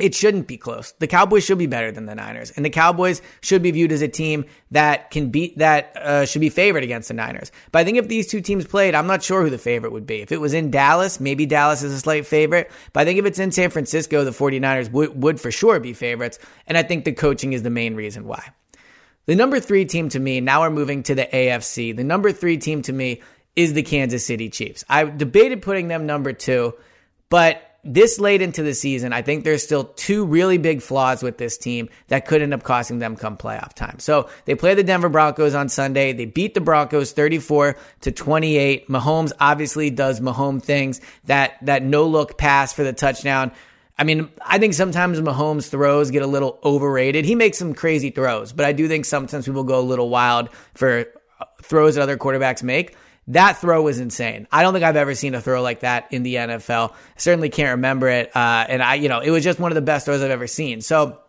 it 0.00 0.14
shouldn't 0.14 0.46
be 0.46 0.56
close. 0.56 0.92
The 0.92 1.06
Cowboys 1.06 1.44
should 1.44 1.58
be 1.58 1.66
better 1.66 1.92
than 1.92 2.06
the 2.06 2.14
Niners, 2.14 2.50
and 2.52 2.64
the 2.64 2.70
Cowboys 2.70 3.20
should 3.42 3.62
be 3.62 3.70
viewed 3.70 3.92
as 3.92 4.00
a 4.00 4.08
team 4.08 4.46
that 4.70 5.10
can 5.10 5.30
beat 5.30 5.58
that 5.58 5.94
uh, 5.96 6.24
should 6.24 6.40
be 6.40 6.48
favored 6.48 6.82
against 6.82 7.08
the 7.08 7.14
Niners. 7.14 7.52
But 7.70 7.80
I 7.80 7.84
think 7.84 7.98
if 7.98 8.08
these 8.08 8.26
two 8.26 8.40
teams 8.40 8.66
played, 8.66 8.94
I'm 8.94 9.06
not 9.06 9.22
sure 9.22 9.42
who 9.42 9.50
the 9.50 9.58
favorite 9.58 9.92
would 9.92 10.06
be. 10.06 10.22
If 10.22 10.32
it 10.32 10.40
was 10.40 10.54
in 10.54 10.70
Dallas, 10.70 11.20
maybe 11.20 11.44
Dallas 11.44 11.82
is 11.82 11.92
a 11.92 11.98
slight 11.98 12.26
favorite. 12.26 12.70
But 12.92 13.00
I 13.00 13.04
think 13.04 13.18
if 13.18 13.26
it's 13.26 13.38
in 13.38 13.52
San 13.52 13.70
Francisco, 13.70 14.24
the 14.24 14.30
49ers 14.30 14.90
would, 14.90 15.22
would 15.22 15.40
for 15.40 15.50
sure 15.50 15.78
be 15.80 15.92
favorites. 15.92 16.38
And 16.66 16.78
I 16.78 16.82
think 16.82 17.04
the 17.04 17.12
coaching 17.12 17.52
is 17.52 17.62
the 17.62 17.70
main 17.70 17.94
reason 17.94 18.26
why. 18.26 18.52
The 19.26 19.36
number 19.36 19.60
three 19.60 19.84
team 19.84 20.08
to 20.08 20.18
me, 20.18 20.40
now 20.40 20.62
we're 20.62 20.70
moving 20.70 21.02
to 21.04 21.14
the 21.14 21.26
AFC. 21.26 21.94
The 21.94 22.04
number 22.04 22.32
three 22.32 22.56
team 22.56 22.82
to 22.82 22.92
me 22.92 23.20
is 23.54 23.74
the 23.74 23.82
Kansas 23.82 24.24
City 24.24 24.48
Chiefs. 24.48 24.84
I 24.88 25.04
debated 25.04 25.60
putting 25.60 25.88
them 25.88 26.06
number 26.06 26.32
two, 26.32 26.74
but 27.30 27.70
this 27.82 28.20
late 28.20 28.42
into 28.42 28.62
the 28.62 28.74
season, 28.74 29.12
I 29.12 29.22
think 29.22 29.44
there's 29.44 29.62
still 29.62 29.84
two 29.84 30.26
really 30.26 30.58
big 30.58 30.82
flaws 30.82 31.22
with 31.22 31.38
this 31.38 31.56
team 31.56 31.88
that 32.08 32.26
could 32.26 32.42
end 32.42 32.52
up 32.52 32.62
costing 32.62 32.98
them 32.98 33.16
come 33.16 33.36
playoff 33.36 33.72
time. 33.72 33.98
So 33.98 34.28
they 34.44 34.54
play 34.54 34.74
the 34.74 34.82
Denver 34.82 35.08
Broncos 35.08 35.54
on 35.54 35.68
Sunday. 35.68 36.12
They 36.12 36.26
beat 36.26 36.52
the 36.54 36.60
Broncos 36.60 37.12
34 37.12 37.76
to 38.02 38.12
28. 38.12 38.88
Mahomes 38.88 39.32
obviously 39.40 39.88
does 39.90 40.20
Mahomes 40.20 40.62
things 40.62 41.00
that, 41.24 41.54
that 41.62 41.82
no 41.82 42.06
look 42.06 42.36
pass 42.36 42.72
for 42.72 42.84
the 42.84 42.92
touchdown. 42.92 43.52
I 43.98 44.04
mean, 44.04 44.30
I 44.44 44.58
think 44.58 44.74
sometimes 44.74 45.20
Mahomes 45.20 45.68
throws 45.68 46.10
get 46.10 46.22
a 46.22 46.26
little 46.26 46.58
overrated. 46.64 47.24
He 47.24 47.34
makes 47.34 47.58
some 47.58 47.74
crazy 47.74 48.10
throws, 48.10 48.52
but 48.52 48.66
I 48.66 48.72
do 48.72 48.88
think 48.88 49.04
sometimes 49.04 49.46
people 49.46 49.64
go 49.64 49.78
a 49.78 49.82
little 49.82 50.08
wild 50.08 50.50
for 50.74 51.06
throws 51.62 51.94
that 51.94 52.02
other 52.02 52.16
quarterbacks 52.18 52.62
make. 52.62 52.94
That 53.28 53.58
throw 53.58 53.82
was 53.82 54.00
insane. 54.00 54.48
I 54.50 54.62
don't 54.62 54.72
think 54.72 54.84
I've 54.84 54.96
ever 54.96 55.14
seen 55.14 55.34
a 55.34 55.40
throw 55.40 55.62
like 55.62 55.80
that 55.80 56.08
in 56.10 56.22
the 56.22 56.34
NFL. 56.34 56.92
I 56.92 56.94
certainly 57.16 57.48
can't 57.48 57.70
remember 57.76 58.08
it. 58.08 58.34
Uh, 58.34 58.66
and 58.68 58.82
I, 58.82 58.94
you 58.94 59.08
know, 59.08 59.20
it 59.20 59.30
was 59.30 59.44
just 59.44 59.60
one 59.60 59.70
of 59.70 59.76
the 59.76 59.82
best 59.82 60.06
throws 60.06 60.22
I've 60.22 60.30
ever 60.30 60.46
seen. 60.46 60.80
So 60.80 61.20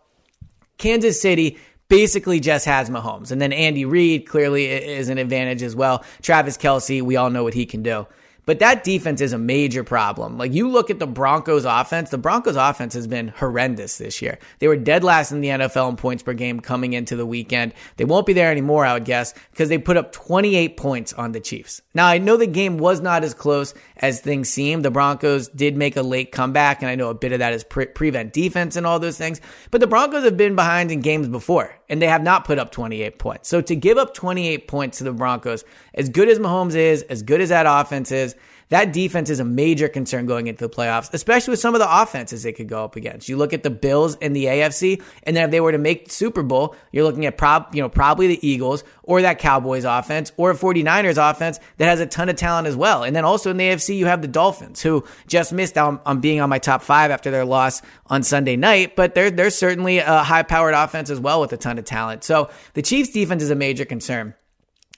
Kansas 0.78 1.20
City 1.20 1.58
basically 1.88 2.40
just 2.40 2.64
has 2.64 2.90
Mahomes. 2.90 3.30
And 3.30 3.40
then 3.40 3.52
Andy 3.52 3.84
Reid 3.84 4.26
clearly 4.26 4.66
is 4.66 5.10
an 5.10 5.18
advantage 5.18 5.62
as 5.62 5.76
well. 5.76 6.04
Travis 6.22 6.56
Kelce, 6.56 7.02
we 7.02 7.16
all 7.16 7.30
know 7.30 7.44
what 7.44 7.54
he 7.54 7.66
can 7.66 7.82
do. 7.82 8.06
But 8.44 8.58
that 8.58 8.82
defense 8.82 9.20
is 9.20 9.32
a 9.32 9.38
major 9.38 9.84
problem. 9.84 10.36
Like 10.36 10.52
you 10.52 10.68
look 10.68 10.90
at 10.90 10.98
the 10.98 11.06
Broncos 11.06 11.64
offense, 11.64 12.10
the 12.10 12.18
Broncos 12.18 12.56
offense 12.56 12.94
has 12.94 13.06
been 13.06 13.28
horrendous 13.28 13.98
this 13.98 14.20
year. 14.20 14.38
They 14.58 14.66
were 14.66 14.76
dead 14.76 15.04
last 15.04 15.30
in 15.30 15.40
the 15.40 15.48
NFL 15.48 15.90
in 15.90 15.96
points 15.96 16.22
per 16.22 16.32
game 16.32 16.58
coming 16.58 16.92
into 16.92 17.14
the 17.14 17.26
weekend. 17.26 17.72
They 17.96 18.04
won't 18.04 18.26
be 18.26 18.32
there 18.32 18.50
anymore, 18.50 18.84
I 18.84 18.94
would 18.94 19.04
guess, 19.04 19.32
because 19.52 19.68
they 19.68 19.78
put 19.78 19.96
up 19.96 20.12
28 20.12 20.76
points 20.76 21.12
on 21.12 21.32
the 21.32 21.40
Chiefs. 21.40 21.82
Now, 21.94 22.06
I 22.06 22.18
know 22.18 22.36
the 22.36 22.46
game 22.46 22.78
was 22.78 23.00
not 23.00 23.22
as 23.22 23.34
close 23.34 23.74
as 23.96 24.20
things 24.20 24.48
seemed. 24.48 24.84
The 24.84 24.90
Broncos 24.90 25.48
did 25.48 25.76
make 25.76 25.96
a 25.96 26.02
late 26.02 26.32
comeback, 26.32 26.82
and 26.82 26.90
I 26.90 26.96
know 26.96 27.10
a 27.10 27.14
bit 27.14 27.32
of 27.32 27.38
that 27.38 27.52
is 27.52 27.62
pre- 27.62 27.86
prevent 27.86 28.32
defense 28.32 28.74
and 28.74 28.86
all 28.86 28.98
those 28.98 29.18
things. 29.18 29.40
But 29.70 29.80
the 29.80 29.86
Broncos 29.86 30.24
have 30.24 30.36
been 30.36 30.56
behind 30.56 30.90
in 30.90 31.00
games 31.00 31.28
before, 31.28 31.76
and 31.88 32.02
they 32.02 32.06
have 32.06 32.22
not 32.22 32.44
put 32.44 32.58
up 32.58 32.72
28 32.72 33.18
points. 33.18 33.48
So 33.48 33.60
to 33.60 33.76
give 33.76 33.98
up 33.98 34.14
28 34.14 34.66
points 34.66 34.98
to 34.98 35.04
the 35.04 35.12
Broncos, 35.12 35.64
as 35.94 36.08
good 36.08 36.28
as 36.28 36.38
Mahomes 36.38 36.74
is, 36.74 37.02
as 37.02 37.22
good 37.22 37.40
as 37.40 37.50
that 37.50 37.66
offense 37.68 38.10
is, 38.10 38.31
that 38.72 38.90
defense 38.94 39.28
is 39.28 39.38
a 39.38 39.44
major 39.44 39.86
concern 39.86 40.24
going 40.24 40.46
into 40.46 40.66
the 40.66 40.74
playoffs, 40.74 41.12
especially 41.12 41.52
with 41.52 41.60
some 41.60 41.74
of 41.74 41.78
the 41.78 42.02
offenses 42.02 42.42
they 42.42 42.54
could 42.54 42.70
go 42.70 42.82
up 42.82 42.96
against. 42.96 43.28
You 43.28 43.36
look 43.36 43.52
at 43.52 43.62
the 43.62 43.68
Bills 43.68 44.16
and 44.22 44.34
the 44.34 44.46
AFC, 44.46 45.02
and 45.24 45.36
then 45.36 45.44
if 45.44 45.50
they 45.50 45.60
were 45.60 45.72
to 45.72 45.78
make 45.78 46.10
Super 46.10 46.42
Bowl, 46.42 46.74
you're 46.90 47.04
looking 47.04 47.26
at 47.26 47.36
prob, 47.36 47.74
you 47.74 47.82
know, 47.82 47.90
probably 47.90 48.28
the 48.28 48.48
Eagles 48.48 48.82
or 49.02 49.20
that 49.20 49.38
Cowboys 49.38 49.84
offense 49.84 50.32
or 50.38 50.52
a 50.52 50.54
49ers 50.54 51.18
offense 51.30 51.60
that 51.76 51.84
has 51.84 52.00
a 52.00 52.06
ton 52.06 52.30
of 52.30 52.36
talent 52.36 52.66
as 52.66 52.74
well. 52.74 53.04
And 53.04 53.14
then 53.14 53.26
also 53.26 53.50
in 53.50 53.58
the 53.58 53.64
AFC, 53.68 53.94
you 53.94 54.06
have 54.06 54.22
the 54.22 54.28
Dolphins 54.28 54.80
who 54.80 55.04
just 55.26 55.52
missed 55.52 55.76
out 55.76 56.00
on 56.06 56.22
being 56.22 56.40
on 56.40 56.48
my 56.48 56.58
top 56.58 56.80
five 56.80 57.10
after 57.10 57.30
their 57.30 57.44
loss 57.44 57.82
on 58.06 58.22
Sunday 58.22 58.56
night, 58.56 58.96
but 58.96 59.14
they're, 59.14 59.30
they're 59.30 59.50
certainly 59.50 59.98
a 59.98 60.22
high 60.22 60.44
powered 60.44 60.72
offense 60.72 61.10
as 61.10 61.20
well 61.20 61.42
with 61.42 61.52
a 61.52 61.58
ton 61.58 61.78
of 61.78 61.84
talent. 61.84 62.24
So 62.24 62.48
the 62.72 62.80
Chiefs 62.80 63.10
defense 63.10 63.42
is 63.42 63.50
a 63.50 63.54
major 63.54 63.84
concern. 63.84 64.32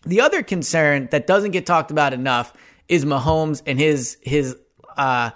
The 0.07 0.21
other 0.21 0.45
concern 0.45 1.09
that 1.11 1.27
doesn't 1.27 1.51
get 1.51 1.67
talked 1.67 1.91
about 1.91 2.13
enough 2.13 2.53
is 2.89 3.05
Mahomes 3.05 3.63
and 3.67 3.79
his 3.79 4.19
his 4.23 4.57
uh 4.97 5.31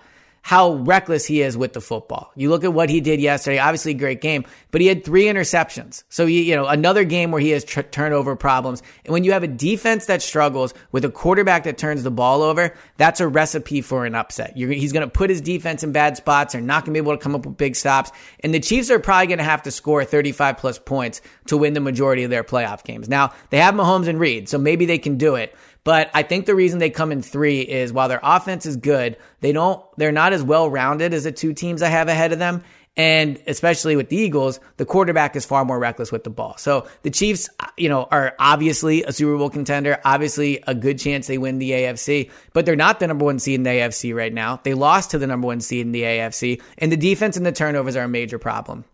how 0.48 0.72
reckless 0.76 1.26
he 1.26 1.42
is 1.42 1.58
with 1.58 1.74
the 1.74 1.80
football. 1.82 2.32
You 2.34 2.48
look 2.48 2.64
at 2.64 2.72
what 2.72 2.88
he 2.88 3.02
did 3.02 3.20
yesterday, 3.20 3.58
obviously 3.58 3.92
great 3.92 4.22
game, 4.22 4.46
but 4.70 4.80
he 4.80 4.86
had 4.86 5.04
three 5.04 5.24
interceptions. 5.24 6.04
So, 6.08 6.24
you, 6.24 6.40
you 6.40 6.56
know, 6.56 6.66
another 6.66 7.04
game 7.04 7.32
where 7.32 7.40
he 7.42 7.50
has 7.50 7.64
tr- 7.64 7.82
turnover 7.82 8.34
problems. 8.34 8.82
And 9.04 9.12
when 9.12 9.24
you 9.24 9.32
have 9.32 9.42
a 9.42 9.46
defense 9.46 10.06
that 10.06 10.22
struggles 10.22 10.72
with 10.90 11.04
a 11.04 11.10
quarterback 11.10 11.64
that 11.64 11.76
turns 11.76 12.02
the 12.02 12.10
ball 12.10 12.40
over, 12.40 12.74
that's 12.96 13.20
a 13.20 13.28
recipe 13.28 13.82
for 13.82 14.06
an 14.06 14.14
upset. 14.14 14.56
You're, 14.56 14.70
he's 14.70 14.94
going 14.94 15.06
to 15.06 15.12
put 15.12 15.28
his 15.28 15.42
defense 15.42 15.82
in 15.82 15.92
bad 15.92 16.16
spots. 16.16 16.54
They're 16.54 16.62
not 16.62 16.86
going 16.86 16.94
to 16.94 17.02
be 17.02 17.06
able 17.06 17.18
to 17.18 17.22
come 17.22 17.34
up 17.34 17.44
with 17.44 17.58
big 17.58 17.76
stops. 17.76 18.10
And 18.40 18.54
the 18.54 18.60
Chiefs 18.60 18.90
are 18.90 18.98
probably 18.98 19.26
going 19.26 19.38
to 19.38 19.44
have 19.44 19.64
to 19.64 19.70
score 19.70 20.02
35 20.02 20.56
plus 20.56 20.78
points 20.78 21.20
to 21.48 21.58
win 21.58 21.74
the 21.74 21.80
majority 21.80 22.22
of 22.22 22.30
their 22.30 22.42
playoff 22.42 22.84
games. 22.84 23.06
Now, 23.06 23.34
they 23.50 23.58
have 23.58 23.74
Mahomes 23.74 24.08
and 24.08 24.18
Reid, 24.18 24.48
so 24.48 24.56
maybe 24.56 24.86
they 24.86 24.98
can 24.98 25.18
do 25.18 25.34
it. 25.34 25.54
But 25.88 26.10
I 26.12 26.22
think 26.22 26.44
the 26.44 26.54
reason 26.54 26.80
they 26.80 26.90
come 26.90 27.12
in 27.12 27.22
three 27.22 27.62
is 27.62 27.94
while 27.94 28.10
their 28.10 28.20
offense 28.22 28.66
is 28.66 28.76
good, 28.76 29.16
they 29.40 29.52
don't, 29.52 29.82
they're 29.96 30.12
not 30.12 30.34
as 30.34 30.42
well 30.42 30.68
rounded 30.68 31.14
as 31.14 31.24
the 31.24 31.32
two 31.32 31.54
teams 31.54 31.80
I 31.80 31.88
have 31.88 32.08
ahead 32.08 32.30
of 32.34 32.38
them. 32.38 32.62
And 32.94 33.42
especially 33.46 33.96
with 33.96 34.10
the 34.10 34.18
Eagles, 34.18 34.60
the 34.76 34.84
quarterback 34.84 35.34
is 35.34 35.46
far 35.46 35.64
more 35.64 35.78
reckless 35.78 36.12
with 36.12 36.24
the 36.24 36.30
ball. 36.30 36.58
So 36.58 36.86
the 37.04 37.10
Chiefs, 37.10 37.48
you 37.78 37.88
know, 37.88 38.06
are 38.10 38.34
obviously 38.38 39.02
a 39.04 39.12
Super 39.12 39.38
Bowl 39.38 39.48
contender, 39.48 39.98
obviously 40.04 40.62
a 40.66 40.74
good 40.74 40.98
chance 40.98 41.26
they 41.26 41.38
win 41.38 41.58
the 41.58 41.70
AFC, 41.70 42.30
but 42.52 42.66
they're 42.66 42.76
not 42.76 43.00
the 43.00 43.06
number 43.06 43.24
one 43.24 43.38
seed 43.38 43.54
in 43.54 43.62
the 43.62 43.70
AFC 43.70 44.14
right 44.14 44.34
now. 44.34 44.60
They 44.62 44.74
lost 44.74 45.12
to 45.12 45.18
the 45.18 45.26
number 45.26 45.46
one 45.46 45.62
seed 45.62 45.86
in 45.86 45.92
the 45.92 46.02
AFC, 46.02 46.60
and 46.76 46.92
the 46.92 46.98
defense 46.98 47.38
and 47.38 47.46
the 47.46 47.52
turnovers 47.52 47.96
are 47.96 48.04
a 48.04 48.08
major 48.08 48.38
problem. 48.38 48.84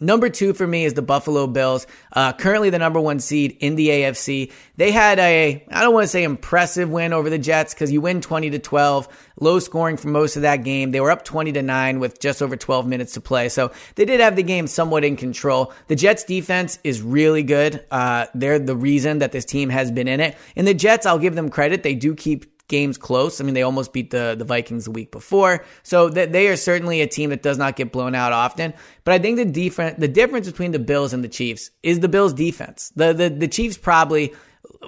Number 0.00 0.30
two 0.30 0.54
for 0.54 0.66
me 0.66 0.86
is 0.86 0.94
the 0.94 1.02
Buffalo 1.02 1.46
Bills, 1.46 1.86
uh, 2.12 2.32
currently 2.32 2.70
the 2.70 2.78
number 2.78 2.98
one 2.98 3.20
seed 3.20 3.58
in 3.60 3.74
the 3.74 3.88
AFC. 3.88 4.50
They 4.76 4.92
had 4.92 5.18
a, 5.18 5.62
I 5.70 5.82
don't 5.82 5.92
want 5.92 6.04
to 6.04 6.08
say 6.08 6.24
impressive 6.24 6.88
win 6.88 7.12
over 7.12 7.28
the 7.28 7.38
Jets 7.38 7.74
because 7.74 7.92
you 7.92 8.00
win 8.00 8.22
20 8.22 8.50
to 8.50 8.58
12, 8.58 9.08
low 9.40 9.58
scoring 9.58 9.98
for 9.98 10.08
most 10.08 10.36
of 10.36 10.42
that 10.42 10.64
game. 10.64 10.90
They 10.90 11.00
were 11.00 11.10
up 11.10 11.24
20 11.24 11.52
to 11.52 11.62
9 11.62 12.00
with 12.00 12.18
just 12.18 12.40
over 12.40 12.56
12 12.56 12.86
minutes 12.86 13.12
to 13.14 13.20
play. 13.20 13.50
So 13.50 13.72
they 13.96 14.06
did 14.06 14.20
have 14.20 14.36
the 14.36 14.42
game 14.42 14.66
somewhat 14.66 15.04
in 15.04 15.16
control. 15.16 15.72
The 15.88 15.96
Jets 15.96 16.24
defense 16.24 16.78
is 16.82 17.02
really 17.02 17.42
good. 17.42 17.84
Uh, 17.90 18.26
they're 18.34 18.58
the 18.58 18.76
reason 18.76 19.18
that 19.18 19.32
this 19.32 19.44
team 19.44 19.68
has 19.68 19.90
been 19.90 20.08
in 20.08 20.20
it. 20.20 20.36
And 20.56 20.66
the 20.66 20.74
Jets, 20.74 21.04
I'll 21.04 21.18
give 21.18 21.34
them 21.34 21.50
credit. 21.50 21.82
They 21.82 21.94
do 21.94 22.14
keep 22.14 22.46
games 22.70 22.96
close. 22.96 23.40
I 23.40 23.44
mean, 23.44 23.52
they 23.52 23.62
almost 23.62 23.92
beat 23.92 24.10
the, 24.10 24.34
the 24.38 24.46
Vikings 24.46 24.86
the 24.86 24.90
week 24.90 25.12
before. 25.12 25.66
So 25.82 26.08
they 26.08 26.48
are 26.48 26.56
certainly 26.56 27.02
a 27.02 27.06
team 27.06 27.28
that 27.30 27.42
does 27.42 27.58
not 27.58 27.76
get 27.76 27.92
blown 27.92 28.14
out 28.14 28.32
often. 28.32 28.72
But 29.04 29.12
I 29.12 29.18
think 29.18 29.36
the 29.36 29.44
defense, 29.44 29.96
the 29.98 30.08
difference 30.08 30.48
between 30.48 30.72
the 30.72 30.78
Bills 30.78 31.12
and 31.12 31.22
the 31.22 31.28
Chiefs 31.28 31.70
is 31.82 32.00
the 32.00 32.08
Bills 32.08 32.32
defense. 32.32 32.90
The, 32.96 33.12
the, 33.12 33.28
the 33.28 33.48
Chiefs 33.48 33.76
probably, 33.76 34.32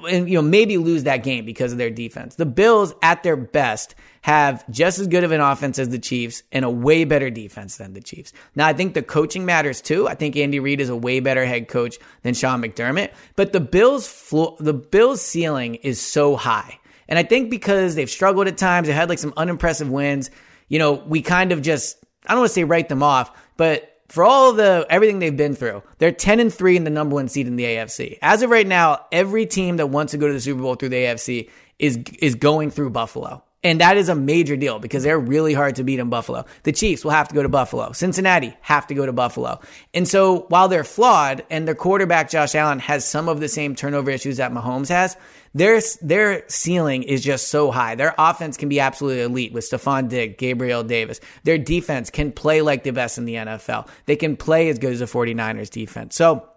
you 0.08 0.34
know, 0.34 0.42
maybe 0.42 0.78
lose 0.78 1.04
that 1.04 1.18
game 1.18 1.44
because 1.44 1.72
of 1.72 1.78
their 1.78 1.90
defense. 1.90 2.36
The 2.36 2.46
Bills 2.46 2.94
at 3.02 3.22
their 3.22 3.36
best 3.36 3.94
have 4.22 4.64
just 4.70 5.00
as 5.00 5.08
good 5.08 5.24
of 5.24 5.32
an 5.32 5.40
offense 5.40 5.78
as 5.78 5.88
the 5.88 5.98
Chiefs 5.98 6.44
and 6.52 6.64
a 6.64 6.70
way 6.70 7.04
better 7.04 7.28
defense 7.28 7.76
than 7.76 7.92
the 7.92 8.00
Chiefs. 8.00 8.32
Now, 8.54 8.68
I 8.68 8.72
think 8.72 8.94
the 8.94 9.02
coaching 9.02 9.44
matters 9.44 9.80
too. 9.80 10.08
I 10.08 10.14
think 10.14 10.36
Andy 10.36 10.60
Reid 10.60 10.80
is 10.80 10.88
a 10.88 10.96
way 10.96 11.18
better 11.20 11.44
head 11.44 11.68
coach 11.68 11.98
than 12.22 12.34
Sean 12.34 12.62
McDermott, 12.62 13.10
but 13.34 13.52
the 13.52 13.60
Bills 13.60 14.06
floor, 14.06 14.56
the 14.60 14.74
Bills 14.74 15.20
ceiling 15.20 15.74
is 15.76 16.00
so 16.00 16.36
high. 16.36 16.78
And 17.08 17.18
I 17.18 17.22
think 17.22 17.50
because 17.50 17.94
they've 17.94 18.10
struggled 18.10 18.48
at 18.48 18.56
times, 18.56 18.86
they 18.88 18.94
had 18.94 19.08
like 19.08 19.18
some 19.18 19.34
unimpressive 19.36 19.90
wins, 19.90 20.30
you 20.68 20.78
know, 20.78 20.92
we 20.92 21.22
kind 21.22 21.52
of 21.52 21.62
just, 21.62 21.98
I 22.26 22.32
don't 22.32 22.40
want 22.40 22.50
to 22.50 22.54
say 22.54 22.64
write 22.64 22.88
them 22.88 23.02
off, 23.02 23.30
but 23.56 24.00
for 24.08 24.24
all 24.24 24.52
the 24.52 24.86
everything 24.90 25.20
they've 25.20 25.36
been 25.36 25.54
through, 25.54 25.82
they're 25.96 26.12
10 26.12 26.38
and 26.38 26.52
3 26.52 26.76
in 26.76 26.84
the 26.84 26.90
number 26.90 27.14
1 27.14 27.28
seed 27.28 27.46
in 27.46 27.56
the 27.56 27.64
AFC. 27.64 28.18
As 28.20 28.42
of 28.42 28.50
right 28.50 28.66
now, 28.66 29.06
every 29.10 29.46
team 29.46 29.78
that 29.78 29.86
wants 29.86 30.10
to 30.10 30.18
go 30.18 30.26
to 30.26 30.34
the 30.34 30.40
Super 30.40 30.60
Bowl 30.60 30.74
through 30.74 30.90
the 30.90 30.96
AFC 30.96 31.48
is 31.78 31.98
is 32.20 32.34
going 32.34 32.70
through 32.70 32.90
Buffalo. 32.90 33.42
And 33.64 33.80
that 33.80 33.96
is 33.96 34.08
a 34.08 34.16
major 34.16 34.56
deal 34.56 34.80
because 34.80 35.04
they're 35.04 35.18
really 35.18 35.54
hard 35.54 35.76
to 35.76 35.84
beat 35.84 36.00
in 36.00 36.10
Buffalo. 36.10 36.44
The 36.64 36.72
Chiefs 36.72 37.04
will 37.04 37.12
have 37.12 37.28
to 37.28 37.34
go 37.34 37.44
to 37.44 37.48
Buffalo. 37.48 37.92
Cincinnati 37.92 38.56
have 38.60 38.88
to 38.88 38.94
go 38.94 39.06
to 39.06 39.12
Buffalo. 39.12 39.60
And 39.94 40.08
so 40.08 40.46
while 40.48 40.66
they're 40.66 40.82
flawed 40.82 41.44
and 41.48 41.66
their 41.66 41.76
quarterback, 41.76 42.28
Josh 42.28 42.56
Allen, 42.56 42.80
has 42.80 43.08
some 43.08 43.28
of 43.28 43.38
the 43.38 43.48
same 43.48 43.76
turnover 43.76 44.10
issues 44.10 44.38
that 44.38 44.50
Mahomes 44.50 44.88
has, 44.88 45.16
their, 45.54 45.80
their 46.00 46.42
ceiling 46.48 47.04
is 47.04 47.22
just 47.22 47.48
so 47.48 47.70
high. 47.70 47.94
Their 47.94 48.16
offense 48.18 48.56
can 48.56 48.68
be 48.68 48.80
absolutely 48.80 49.22
elite 49.22 49.52
with 49.52 49.64
Stefon 49.64 50.08
Diggs, 50.08 50.34
Gabriel 50.38 50.82
Davis. 50.82 51.20
Their 51.44 51.58
defense 51.58 52.10
can 52.10 52.32
play 52.32 52.62
like 52.62 52.82
the 52.82 52.90
best 52.90 53.16
in 53.16 53.26
the 53.26 53.34
NFL. 53.34 53.88
They 54.06 54.16
can 54.16 54.36
play 54.36 54.70
as 54.70 54.80
good 54.80 54.92
as 54.92 54.98
the 54.98 55.04
49ers 55.04 55.70
defense. 55.70 56.16
So 56.16 56.48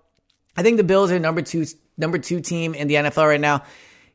I 0.58 0.64
think 0.64 0.78
the 0.78 0.84
Bills 0.84 1.12
are 1.12 1.20
number 1.20 1.44
two, 1.44 1.66
number 1.98 2.18
two 2.18 2.40
team 2.40 2.74
in 2.74 2.88
the 2.88 2.96
NFL 2.96 3.28
right 3.28 3.40
now. 3.40 3.64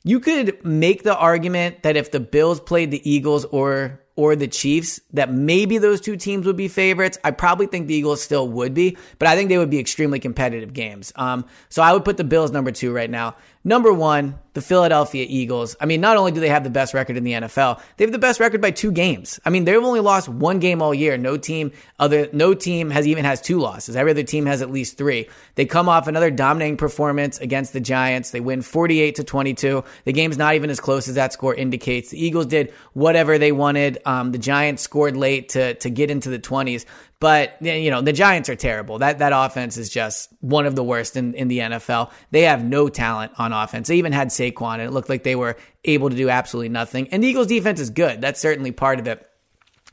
You 0.02 0.18
could 0.20 0.64
make 0.64 1.02
the 1.02 1.16
argument 1.16 1.82
that 1.82 1.96
if 1.96 2.10
the 2.10 2.20
Bills 2.20 2.60
played 2.60 2.90
the 2.90 3.10
Eagles 3.10 3.44
or 3.46 4.00
or 4.16 4.36
the 4.36 4.48
Chiefs, 4.48 5.00
that 5.14 5.32
maybe 5.32 5.78
those 5.78 5.98
two 5.98 6.14
teams 6.14 6.44
would 6.44 6.56
be 6.56 6.68
favorites. 6.68 7.16
I 7.24 7.30
probably 7.30 7.66
think 7.66 7.86
the 7.86 7.94
Eagles 7.94 8.20
still 8.20 8.46
would 8.48 8.74
be, 8.74 8.98
but 9.18 9.28
I 9.28 9.34
think 9.34 9.48
they 9.48 9.56
would 9.56 9.70
be 9.70 9.78
extremely 9.78 10.18
competitive 10.18 10.74
games. 10.74 11.10
Um, 11.16 11.46
so 11.70 11.80
I 11.80 11.94
would 11.94 12.04
put 12.04 12.18
the 12.18 12.24
Bills 12.24 12.50
number 12.50 12.70
two 12.70 12.92
right 12.92 13.08
now. 13.08 13.36
Number 13.64 13.94
one, 13.94 14.38
the 14.60 14.66
Philadelphia 14.66 15.24
Eagles. 15.26 15.74
I 15.80 15.86
mean, 15.86 16.00
not 16.00 16.18
only 16.18 16.32
do 16.32 16.40
they 16.40 16.50
have 16.50 16.64
the 16.64 16.70
best 16.70 16.92
record 16.92 17.16
in 17.16 17.24
the 17.24 17.32
NFL, 17.32 17.80
they 17.96 18.04
have 18.04 18.12
the 18.12 18.18
best 18.18 18.40
record 18.40 18.60
by 18.60 18.70
two 18.70 18.92
games. 18.92 19.40
I 19.44 19.50
mean, 19.50 19.64
they've 19.64 19.82
only 19.82 20.00
lost 20.00 20.28
one 20.28 20.58
game 20.58 20.82
all 20.82 20.92
year. 20.92 21.16
No 21.16 21.36
team 21.38 21.72
other, 21.98 22.28
no 22.32 22.52
team 22.52 22.90
has 22.90 23.06
even 23.06 23.24
has 23.24 23.40
two 23.40 23.58
losses. 23.58 23.96
Every 23.96 24.10
other 24.10 24.22
team 24.22 24.44
has 24.46 24.60
at 24.60 24.70
least 24.70 24.98
three. 24.98 25.28
They 25.54 25.64
come 25.64 25.88
off 25.88 26.08
another 26.08 26.30
dominating 26.30 26.76
performance 26.76 27.38
against 27.38 27.72
the 27.72 27.80
Giants. 27.80 28.30
They 28.30 28.40
win 28.40 28.60
48 28.60 29.14
to 29.14 29.24
22. 29.24 29.84
The 30.04 30.12
game's 30.12 30.36
not 30.36 30.54
even 30.54 30.68
as 30.68 30.80
close 30.80 31.08
as 31.08 31.14
that 31.14 31.32
score 31.32 31.54
indicates. 31.54 32.10
The 32.10 32.22
Eagles 32.22 32.46
did 32.46 32.72
whatever 32.92 33.38
they 33.38 33.52
wanted. 33.52 33.98
Um, 34.04 34.32
the 34.32 34.38
Giants 34.38 34.82
scored 34.82 35.16
late 35.16 35.50
to, 35.50 35.74
to 35.74 35.88
get 35.88 36.10
into 36.10 36.28
the 36.28 36.38
20s. 36.38 36.84
But 37.20 37.60
you 37.60 37.90
know 37.90 38.00
the 38.00 38.14
Giants 38.14 38.48
are 38.48 38.56
terrible. 38.56 38.98
That 38.98 39.18
that 39.18 39.32
offense 39.34 39.76
is 39.76 39.90
just 39.90 40.32
one 40.40 40.64
of 40.64 40.74
the 40.74 40.82
worst 40.82 41.16
in, 41.16 41.34
in 41.34 41.48
the 41.48 41.58
NFL. 41.58 42.10
They 42.30 42.42
have 42.42 42.64
no 42.64 42.88
talent 42.88 43.32
on 43.38 43.52
offense. 43.52 43.88
They 43.88 43.96
even 43.96 44.12
had 44.12 44.28
Saquon, 44.28 44.74
and 44.74 44.82
it 44.82 44.90
looked 44.90 45.10
like 45.10 45.22
they 45.22 45.36
were 45.36 45.56
able 45.84 46.08
to 46.08 46.16
do 46.16 46.30
absolutely 46.30 46.70
nothing. 46.70 47.08
And 47.12 47.22
the 47.22 47.28
Eagles' 47.28 47.46
defense 47.46 47.78
is 47.78 47.90
good. 47.90 48.22
That's 48.22 48.40
certainly 48.40 48.72
part 48.72 48.98
of 48.98 49.06
it. 49.06 49.26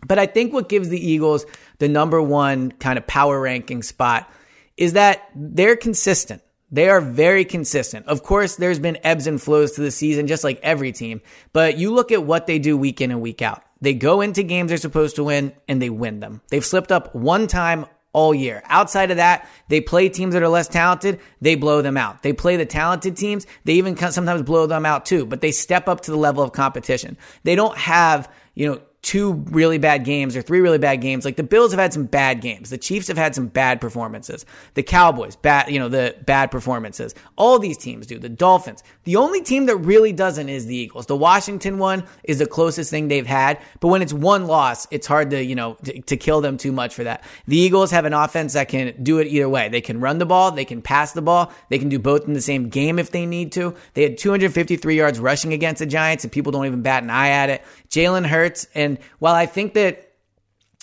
But 0.05 0.19
I 0.19 0.25
think 0.25 0.53
what 0.53 0.69
gives 0.69 0.87
the 0.87 1.05
Eagles 1.05 1.45
the 1.79 1.89
number 1.89 2.21
one 2.21 2.71
kind 2.71 2.97
of 2.97 3.05
power 3.05 3.39
ranking 3.41 3.83
spot 3.83 4.31
is 4.77 4.93
that 4.93 5.29
they're 5.35 5.75
consistent. 5.75 6.41
They 6.71 6.89
are 6.89 7.01
very 7.01 7.45
consistent. 7.45 8.07
Of 8.07 8.23
course, 8.23 8.55
there's 8.55 8.79
been 8.79 8.99
ebbs 9.03 9.27
and 9.27 9.41
flows 9.41 9.73
to 9.73 9.81
the 9.81 9.91
season, 9.91 10.27
just 10.27 10.43
like 10.43 10.59
every 10.61 10.91
team. 10.91 11.21
But 11.51 11.77
you 11.77 11.93
look 11.93 12.11
at 12.11 12.23
what 12.23 12.45
they 12.47 12.59
do 12.59 12.77
week 12.77 13.01
in 13.01 13.11
and 13.11 13.21
week 13.21 13.41
out. 13.41 13.63
They 13.81 13.93
go 13.93 14.21
into 14.21 14.43
games 14.43 14.69
they're 14.69 14.77
supposed 14.77 15.15
to 15.17 15.23
win 15.23 15.53
and 15.67 15.81
they 15.81 15.89
win 15.89 16.19
them. 16.19 16.41
They've 16.49 16.65
slipped 16.65 16.91
up 16.91 17.13
one 17.13 17.47
time 17.47 17.85
all 18.13 18.33
year. 18.33 18.63
Outside 18.65 19.11
of 19.11 19.17
that, 19.17 19.47
they 19.67 19.79
play 19.79 20.09
teams 20.09 20.33
that 20.33 20.41
are 20.41 20.47
less 20.47 20.67
talented, 20.67 21.19
they 21.39 21.55
blow 21.55 21.81
them 21.81 21.97
out. 21.97 22.23
They 22.23 22.33
play 22.33 22.57
the 22.57 22.65
talented 22.65 23.15
teams, 23.15 23.45
they 23.63 23.73
even 23.73 23.95
sometimes 23.95 24.41
blow 24.41 24.65
them 24.65 24.85
out 24.85 25.05
too, 25.05 25.25
but 25.25 25.41
they 25.41 25.51
step 25.51 25.87
up 25.87 26.01
to 26.01 26.11
the 26.11 26.17
level 26.17 26.43
of 26.43 26.51
competition. 26.51 27.17
They 27.43 27.55
don't 27.55 27.77
have, 27.77 28.31
you 28.55 28.67
know, 28.67 28.81
two 29.07 29.31
really 29.31 29.77
bad 29.77 30.03
games 30.03 30.35
or 30.35 30.41
three 30.41 30.59
really 30.59 30.77
bad 30.77 30.97
games. 30.97 31.23
Like 31.23 31.37
the 31.37 31.43
Bills 31.43 31.71
have 31.71 31.79
had 31.79 31.93
some 31.93 32.03
bad 32.03 32.41
games. 32.41 32.69
The 32.69 32.77
Chiefs 32.77 33.07
have 33.07 33.17
had 33.17 33.33
some 33.33 33.47
bad 33.47 33.79
performances. 33.79 34.45
The 34.73 34.83
Cowboys, 34.83 35.37
bad, 35.37 35.71
you 35.71 35.79
know, 35.79 35.87
the 35.87 36.17
bad 36.25 36.51
performances. 36.51 37.15
All 37.37 37.57
these 37.57 37.77
teams 37.77 38.05
do. 38.05 38.19
The 38.19 38.27
Dolphins. 38.27 38.83
The 39.05 39.15
only 39.15 39.41
team 39.41 39.67
that 39.67 39.77
really 39.77 40.11
doesn't 40.11 40.49
is 40.49 40.65
the 40.65 40.75
Eagles. 40.75 41.05
The 41.05 41.15
Washington 41.15 41.77
one 41.77 42.03
is 42.25 42.39
the 42.39 42.45
closest 42.45 42.91
thing 42.91 43.07
they've 43.07 43.25
had. 43.25 43.61
But 43.79 43.87
when 43.87 44.01
it's 44.01 44.11
one 44.11 44.45
loss, 44.45 44.87
it's 44.91 45.07
hard 45.07 45.29
to, 45.29 45.41
you 45.41 45.55
know, 45.55 45.75
to, 45.85 46.01
to 46.01 46.17
kill 46.17 46.41
them 46.41 46.57
too 46.57 46.73
much 46.73 46.93
for 46.93 47.05
that. 47.05 47.23
The 47.47 47.57
Eagles 47.57 47.91
have 47.91 48.03
an 48.03 48.13
offense 48.13 48.53
that 48.53 48.67
can 48.67 49.01
do 49.01 49.19
it 49.19 49.27
either 49.27 49.47
way. 49.47 49.69
They 49.69 49.79
can 49.79 50.01
run 50.01 50.17
the 50.17 50.25
ball. 50.25 50.51
They 50.51 50.65
can 50.65 50.81
pass 50.81 51.13
the 51.13 51.21
ball. 51.21 51.53
They 51.69 51.79
can 51.79 51.87
do 51.87 51.97
both 51.97 52.27
in 52.27 52.33
the 52.33 52.41
same 52.41 52.67
game 52.67 52.99
if 52.99 53.11
they 53.11 53.25
need 53.25 53.53
to. 53.53 53.73
They 53.93 54.03
had 54.03 54.17
253 54.17 54.97
yards 54.97 55.17
rushing 55.17 55.53
against 55.53 55.79
the 55.79 55.85
Giants 55.85 56.25
and 56.25 56.33
people 56.33 56.51
don't 56.51 56.65
even 56.65 56.81
bat 56.81 57.03
an 57.03 57.09
eye 57.09 57.29
at 57.29 57.49
it. 57.49 57.63
Jalen 57.89 58.25
Hurts. 58.25 58.67
And 58.75 58.96
while 59.19 59.35
I 59.35 59.45
think 59.45 59.73
that 59.73 60.07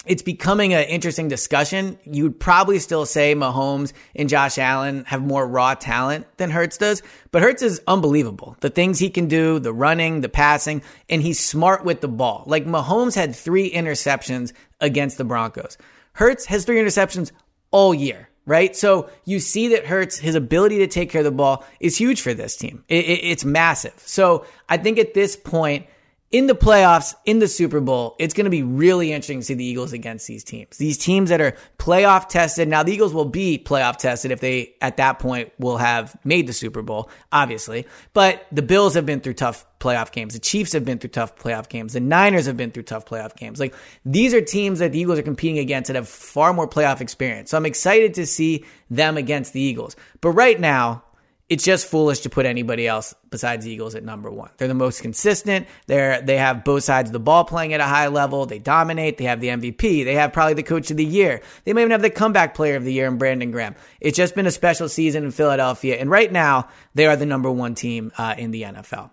it's 0.07 0.23
becoming 0.23 0.75
an 0.75 0.85
interesting 0.85 1.29
discussion. 1.29 1.99
You 2.05 2.25
would 2.25 2.39
probably 2.39 2.79
still 2.79 3.07
say 3.07 3.35
Mahomes 3.35 3.93
and 4.15 4.29
Josh 4.29 4.59
Allen 4.59 5.05
have 5.07 5.23
more 5.23 5.47
raw 5.47 5.75
talent 5.75 6.27
than 6.37 6.51
Hurts 6.51 6.77
does, 6.77 7.03
but 7.31 7.43
Hurts 7.43 7.63
is 7.63 7.81
unbelievable. 7.87 8.57
The 8.61 8.71
things 8.71 8.99
he 8.99 9.09
can 9.09 9.29
do, 9.29 9.59
the 9.59 9.73
running, 9.73 10.21
the 10.21 10.29
passing, 10.29 10.83
and 11.09 11.23
he's 11.23 11.41
smart 11.41 11.85
with 11.85 12.01
the 12.03 12.09
ball. 12.09 12.45
Like 12.47 12.67
Mahomes 12.67 13.15
had 13.15 13.35
three 13.35 13.71
interceptions 13.71 14.53
against 14.81 15.17
the 15.17 15.25
Broncos. 15.25 15.79
Hurts 16.13 16.47
has 16.47 16.65
three 16.65 16.81
interceptions 16.81 17.33
all 17.71 17.95
year 17.95 18.29
right? 18.47 18.77
So 18.77 19.09
you 19.25 19.41
see 19.41 19.69
that 19.69 19.87
Hurts, 19.87 20.19
his 20.19 20.35
ability 20.35 20.79
to 20.79 20.87
take 20.87 21.11
care 21.11 21.21
of 21.21 21.25
the 21.25 21.31
ball 21.31 21.65
is 21.81 21.97
huge 21.97 22.21
for 22.21 22.35
this 22.35 22.57
team. 22.57 22.85
It, 22.89 23.05
it, 23.07 23.21
it's 23.25 23.43
massive. 23.43 23.95
So 23.97 24.45
I 24.69 24.77
think 24.77 24.99
at 24.99 25.15
this 25.15 25.35
point, 25.35 25.87
in 26.35 26.49
the 26.49 26.55
playoffs, 26.55 27.15
in 27.25 27.39
the 27.39 27.47
Super 27.47 27.79
Bowl, 27.79 28.17
it's 28.19 28.35
going 28.35 28.47
to 28.47 28.51
be 28.51 28.65
really 28.65 29.13
interesting 29.13 29.39
to 29.39 29.45
see 29.45 29.55
the 29.55 29.65
Eagles 29.65 29.93
against 29.93 30.27
these 30.27 30.43
teams. 30.43 30.77
These 30.79 30.99
teams 30.99 31.31
that 31.31 31.41
are 31.41 31.57
playoff 31.79 32.29
tested. 32.29 32.67
Now, 32.67 32.83
the 32.83 32.93
Eagles 32.93 33.15
will 33.15 33.25
be 33.25 33.57
playoff 33.57 33.99
tested 33.99 34.33
if 34.33 34.41
they, 34.41 34.75
at 34.81 34.97
that 34.97 35.21
point, 35.21 35.53
will 35.61 35.77
have 35.77 36.17
made 36.25 36.49
the 36.49 36.53
Super 36.53 36.83
Bowl, 36.83 37.09
obviously. 37.31 37.87
But 38.15 38.49
the 38.51 38.63
Bills 38.63 38.95
have 38.95 39.07
been 39.07 39.21
through 39.21 39.35
tough 39.35 39.65
playoff 39.79 40.11
games. 40.11 40.35
The 40.35 40.41
Chiefs 40.41 40.73
have 40.73 40.85
been 40.85 40.99
through 40.99 41.11
tough 41.11 41.37
playoff 41.37 41.69
games. 41.69 41.93
The 41.93 42.01
Niners 42.01 42.47
have 42.47 42.57
been 42.57 42.73
through 42.73 42.83
tough 42.83 43.07
playoff 43.07 43.37
games. 43.37 43.61
Like, 43.61 43.73
these 44.05 44.35
are 44.35 44.41
teams 44.41 44.81
that 44.81 44.91
the 44.91 44.99
Eagles 44.99 45.21
are 45.21 45.23
competing 45.23 45.61
against 45.61 45.87
that 45.87 45.95
have 45.95 46.09
far 46.09 46.53
more 46.53 46.67
playoff 46.67 47.01
experience. 47.01 47.53
So 47.53 47.57
I'm 47.57 47.67
excited 47.67 48.13
to 48.15 48.27
see 48.27 48.65
them 48.91 49.17
against 49.17 49.53
the 49.53 49.61
Eagles. 49.61 49.95
But 50.21 50.31
right 50.31 50.59
now, 50.59 51.04
it's 51.49 51.63
just 51.63 51.87
foolish 51.87 52.21
to 52.21 52.31
put 52.31 52.47
anybody 52.47 52.87
else 52.87 53.15
besides 53.31 53.69
Eagles 53.69 53.95
at 53.95 54.03
number 54.03 54.31
one. 54.31 54.51
They're 54.57 54.69
the 54.69 54.75
most 54.75 55.03
consistent. 55.03 55.67
They're 55.87 56.23
they 56.23 56.39
have 56.39 56.65
both 56.65 56.85
sides 56.85 57.11
of 57.11 57.13
the 57.13 57.21
ball 57.21 57.45
playing 57.45 57.75
at 57.75 57.81
a 57.81 57.85
high 57.85 58.09
level. 58.09 58.47
They 58.47 58.59
dominate. 58.59 59.19
They 59.19 59.25
have 59.25 59.41
the 59.41 59.49
MVP. 59.49 60.05
They 60.05 60.15
have 60.15 60.33
probably 60.33 60.55
the 60.55 60.63
coach 60.63 60.91
of 60.91 60.97
the 60.97 61.05
year. 61.05 61.43
They 61.65 61.75
may 61.75 61.83
even 61.83 61.91
have 61.91 62.03
the 62.03 62.11
comeback 62.11 62.55
player 62.55 62.77
of 62.77 62.85
the 62.85 62.93
year 62.93 63.07
in 63.07 63.19
Brandon 63.19 63.51
Graham. 63.51 63.75
It's 64.01 64.17
just 64.17 64.35
been 64.35 64.47
a 64.47 64.51
special 64.51 64.89
season 64.89 65.25
in 65.25 65.31
Philadelphia, 65.33 65.97
and 65.97 66.11
right 66.11 66.33
now 66.33 66.69
they 66.95 67.07
are 67.07 67.17
the 67.17 67.27
number 67.27 67.51
one 67.51 67.75
team 67.75 68.11
uh, 68.17 68.35
in 68.39 68.51
the 68.51 68.63
NFL. 68.63 69.11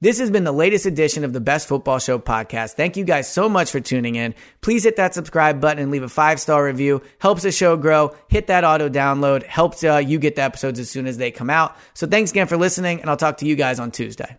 This 0.00 0.20
has 0.20 0.30
been 0.30 0.44
the 0.44 0.52
latest 0.52 0.86
edition 0.86 1.24
of 1.24 1.32
the 1.32 1.40
Best 1.40 1.66
Football 1.66 1.98
Show 1.98 2.20
podcast. 2.20 2.74
Thank 2.74 2.96
you 2.96 3.02
guys 3.02 3.28
so 3.28 3.48
much 3.48 3.72
for 3.72 3.80
tuning 3.80 4.14
in. 4.14 4.32
Please 4.60 4.84
hit 4.84 4.94
that 4.94 5.12
subscribe 5.12 5.60
button 5.60 5.82
and 5.82 5.90
leave 5.90 6.04
a 6.04 6.08
five 6.08 6.38
star 6.38 6.64
review. 6.64 7.02
Helps 7.18 7.42
the 7.42 7.50
show 7.50 7.76
grow. 7.76 8.14
Hit 8.28 8.46
that 8.46 8.62
auto 8.62 8.88
download. 8.88 9.42
Helps 9.42 9.82
uh, 9.82 9.96
you 9.96 10.20
get 10.20 10.36
the 10.36 10.42
episodes 10.42 10.78
as 10.78 10.88
soon 10.88 11.08
as 11.08 11.18
they 11.18 11.32
come 11.32 11.50
out. 11.50 11.76
So 11.94 12.06
thanks 12.06 12.30
again 12.30 12.46
for 12.46 12.56
listening, 12.56 13.00
and 13.00 13.10
I'll 13.10 13.16
talk 13.16 13.38
to 13.38 13.46
you 13.46 13.56
guys 13.56 13.80
on 13.80 13.90
Tuesday. 13.90 14.38